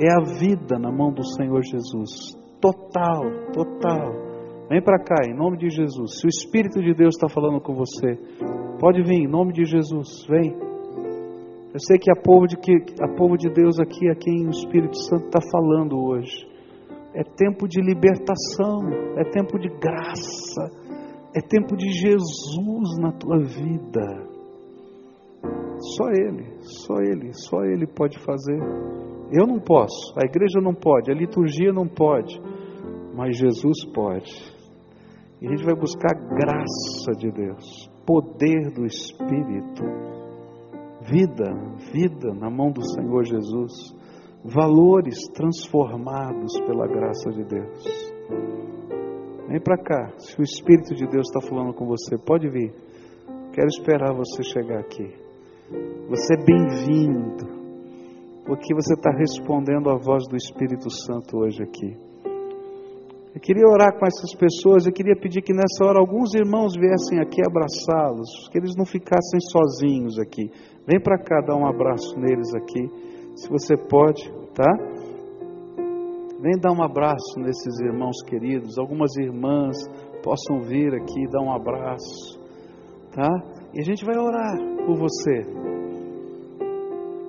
[0.00, 2.36] é a vida na mão do Senhor Jesus.
[2.60, 4.27] Total, total.
[4.68, 6.20] Vem para cá, em nome de Jesus.
[6.20, 8.18] Se o Espírito de Deus está falando com você,
[8.78, 10.26] pode vir, em nome de Jesus.
[10.28, 10.54] Vem.
[11.72, 14.50] Eu sei que a povo de, que, a povo de Deus aqui, a quem o
[14.50, 16.46] Espírito Santo está falando hoje.
[17.14, 20.68] É tempo de libertação, é tempo de graça,
[21.34, 24.28] é tempo de Jesus na tua vida.
[25.96, 28.58] Só Ele, só Ele, só Ele pode fazer.
[29.32, 32.38] Eu não posso, a igreja não pode, a liturgia não pode,
[33.14, 34.57] mas Jesus pode.
[35.40, 39.84] E a gente vai buscar graça de Deus, poder do Espírito,
[41.02, 41.54] vida,
[41.92, 43.94] vida na mão do Senhor Jesus,
[44.44, 48.12] valores transformados pela graça de Deus.
[49.48, 52.74] Vem para cá, se o Espírito de Deus está falando com você, pode vir.
[53.52, 55.14] Quero esperar você chegar aqui.
[56.08, 57.46] Você é bem-vindo,
[58.44, 61.96] porque você está respondendo à voz do Espírito Santo hoje aqui.
[63.38, 67.20] Eu queria orar com essas pessoas, eu queria pedir que nessa hora alguns irmãos viessem
[67.20, 70.50] aqui abraçá-los, que eles não ficassem sozinhos aqui.
[70.84, 72.90] Vem para cá dar um abraço neles aqui,
[73.36, 74.68] se você pode, tá?
[76.42, 79.76] Vem dar um abraço nesses irmãos queridos, algumas irmãs
[80.20, 82.40] possam vir aqui dar um abraço,
[83.14, 83.30] tá?
[83.72, 85.46] E a gente vai orar por você,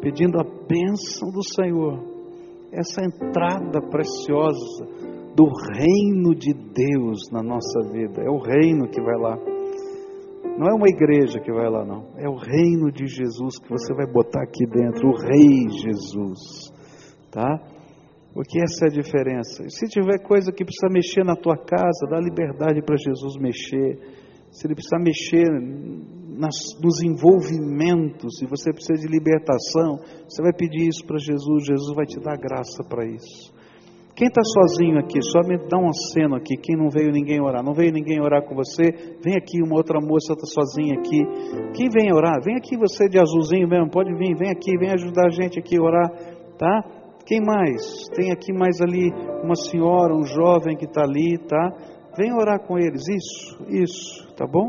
[0.02, 2.00] pedindo a bênção do Senhor,
[2.72, 5.09] essa entrada preciosa
[5.40, 8.22] do reino de Deus na nossa vida.
[8.22, 9.38] É o reino que vai lá.
[10.58, 12.04] Não é uma igreja que vai lá, não.
[12.18, 16.74] É o reino de Jesus que você vai botar aqui dentro, o Rei Jesus,
[17.32, 17.58] tá?
[18.34, 19.64] Porque essa é a diferença.
[19.70, 23.98] Se tiver coisa que precisa mexer na tua casa, dá liberdade para Jesus mexer.
[24.52, 25.48] Se ele precisar mexer
[26.38, 31.96] nas, nos envolvimentos, e você precisa de libertação, você vai pedir isso para Jesus, Jesus
[31.96, 33.58] vai te dar graça para isso.
[34.20, 36.58] Quem está sozinho aqui, só me dá um aceno aqui.
[36.58, 38.92] Quem não veio ninguém orar, não veio ninguém orar com você,
[39.24, 41.24] vem aqui, uma outra moça está sozinha aqui.
[41.74, 42.44] Quem vem orar?
[42.44, 45.78] Vem aqui você de azulzinho mesmo, pode vir, vem aqui, vem ajudar a gente aqui
[45.78, 46.10] a orar,
[46.58, 46.84] tá?
[47.26, 48.10] Quem mais?
[48.14, 49.10] Tem aqui mais ali
[49.42, 51.70] uma senhora, um jovem que está ali, tá?
[52.18, 54.68] Vem orar com eles, isso, isso, tá bom?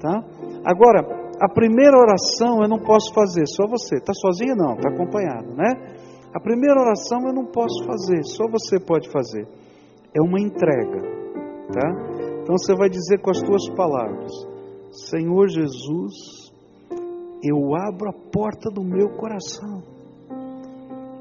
[0.00, 0.22] Tá?
[0.64, 1.00] Agora,
[1.40, 3.96] a primeira oração eu não posso fazer, só você.
[3.96, 4.54] Está sozinho?
[4.54, 6.01] Não, está acompanhado, né?
[6.34, 9.46] A primeira oração eu não posso fazer, só você pode fazer.
[10.14, 11.00] É uma entrega,
[11.72, 11.88] tá?
[12.42, 14.32] Então você vai dizer com as tuas palavras:
[15.10, 16.52] Senhor Jesus,
[17.42, 19.82] eu abro a porta do meu coração.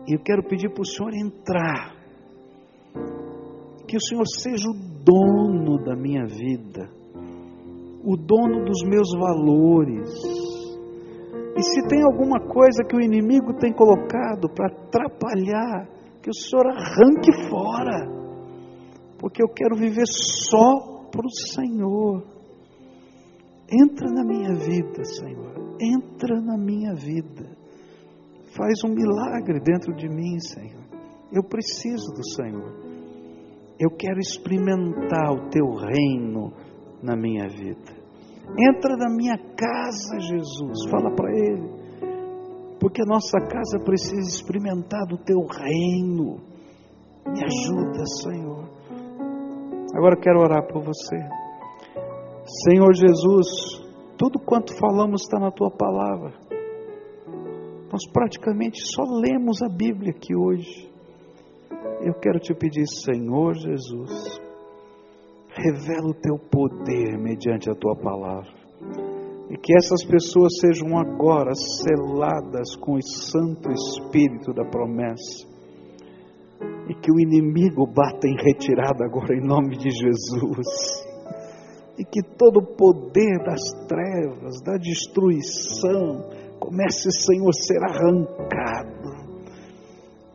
[0.08, 1.96] E eu quero pedir para o Senhor entrar.
[3.88, 7.02] Que o Senhor seja o dono da minha vida
[8.04, 10.10] o dono dos meus valores.
[11.62, 15.88] E se tem alguma coisa que o inimigo tem colocado para atrapalhar,
[16.20, 18.10] que o Senhor arranque fora,
[19.20, 22.24] porque eu quero viver só para o Senhor.
[23.72, 27.56] Entra na minha vida, Senhor, entra na minha vida,
[28.58, 30.82] faz um milagre dentro de mim, Senhor.
[31.32, 32.74] Eu preciso do Senhor,
[33.80, 36.54] eu quero experimentar o Teu reino
[37.04, 38.01] na minha vida.
[38.58, 41.70] Entra na minha casa, Jesus, fala para Ele,
[42.80, 46.40] porque a nossa casa precisa experimentar do Teu reino.
[47.28, 48.70] Me ajuda, Senhor.
[49.96, 51.18] Agora quero orar por você.
[52.66, 53.48] Senhor Jesus,
[54.18, 56.34] tudo quanto falamos está na Tua palavra.
[57.92, 60.90] Nós praticamente só lemos a Bíblia aqui hoje.
[62.02, 64.42] Eu quero te pedir, Senhor Jesus,
[65.54, 68.52] Revela o teu poder mediante a tua palavra.
[69.50, 75.46] E que essas pessoas sejam agora seladas com o Santo Espírito da promessa.
[76.88, 80.68] E que o inimigo bata em retirada agora em nome de Jesus.
[81.98, 86.30] E que todo o poder das trevas, da destruição,
[86.60, 89.21] comece, Senhor, a ser arrancado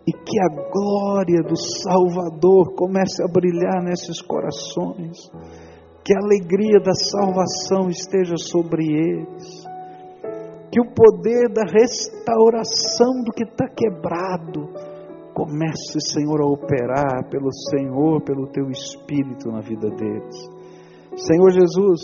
[0.06, 5.18] e que a glória do Salvador comece a brilhar nesses corações,
[6.04, 9.66] que a alegria da salvação esteja sobre eles,
[10.70, 14.68] que o poder da restauração do que está quebrado
[15.34, 20.36] comece, Senhor, a operar pelo Senhor, pelo Teu Espírito na vida deles.
[21.16, 22.00] Senhor Jesus,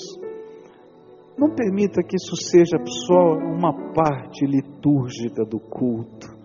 [1.39, 6.43] não permita que isso seja só uma parte litúrgica do culto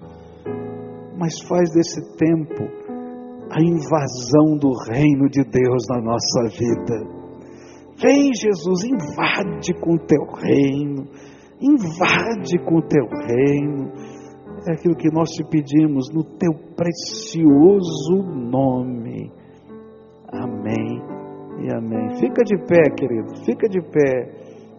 [1.18, 2.64] mas faz desse tempo
[3.50, 7.18] a invasão do reino de Deus na nossa vida.
[8.00, 11.08] Vem, Jesus, invade com o teu reino,
[11.60, 13.92] invade com o teu reino.
[14.68, 19.32] É aquilo que nós te pedimos no teu precioso nome.
[20.32, 21.02] Amém
[21.60, 22.20] e amém.
[22.20, 24.32] Fica de pé, querido, fica de pé,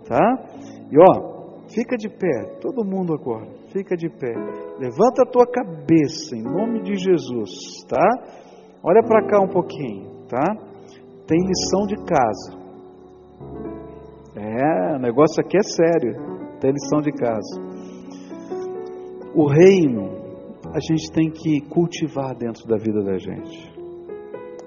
[0.06, 0.46] tá?
[0.90, 4.34] E ó, fica de pé, todo mundo agora, fica de pé.
[4.78, 8.08] Levanta a tua cabeça em nome de Jesus, tá?
[8.82, 10.44] Olha para cá um pouquinho, tá?
[11.26, 12.58] Tem lição de casa.
[14.36, 16.14] É, o negócio aqui é sério.
[16.60, 17.60] Tem lição de casa.
[19.34, 20.18] O reino
[20.72, 23.72] a gente tem que cultivar dentro da vida da gente.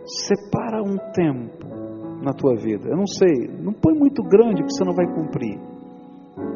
[0.06, 1.68] Separa um tempo
[2.22, 2.90] na tua vida.
[2.90, 5.60] Eu não sei, não põe muito grande que você não vai cumprir.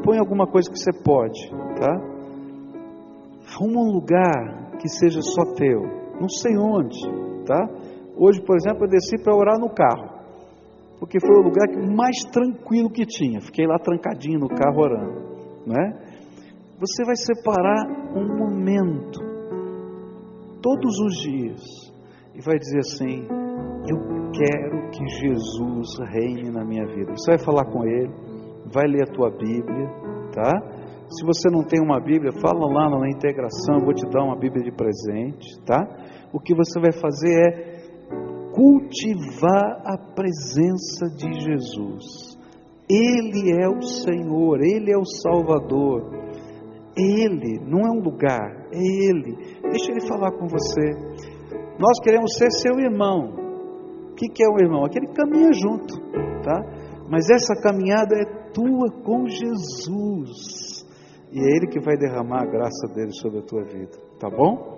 [0.03, 2.14] Põe alguma coisa que você pode, tá?
[3.55, 5.81] Arruma um lugar que seja só teu.
[6.19, 6.99] Não sei onde,
[7.45, 7.69] tá?
[8.17, 10.09] Hoje, por exemplo, eu desci para orar no carro,
[10.99, 13.39] porque foi o lugar mais tranquilo que tinha.
[13.41, 16.15] Fiquei lá trancadinho no carro orando, né?
[16.79, 19.19] Você vai separar um momento
[20.61, 21.61] todos os dias
[22.33, 23.27] e vai dizer assim:
[23.87, 27.13] Eu quero que Jesus reine na minha vida.
[27.15, 28.11] Você vai falar com Ele,
[28.73, 29.87] vai ler a tua Bíblia,
[30.33, 30.74] tá?
[31.09, 34.35] Se você não tem uma Bíblia, fala lá na integração, eu vou te dar uma
[34.35, 35.85] Bíblia de presente, tá?
[36.33, 37.75] O que você vai fazer é
[38.51, 42.35] cultivar a presença de Jesus.
[42.89, 46.25] Ele é o Senhor, Ele é o Salvador.
[46.97, 49.35] Ele, não é um lugar, é Ele.
[49.69, 50.91] Deixa Ele falar com você.
[51.77, 53.33] Nós queremos ser seu irmão.
[54.11, 54.85] O que, que é um irmão?
[54.85, 55.93] Aquele que caminha junto,
[56.41, 56.61] tá?
[57.09, 60.64] Mas essa caminhada é tua com Jesus.
[61.31, 64.74] E é Ele que vai derramar a graça dele sobre a tua vida, tá bom?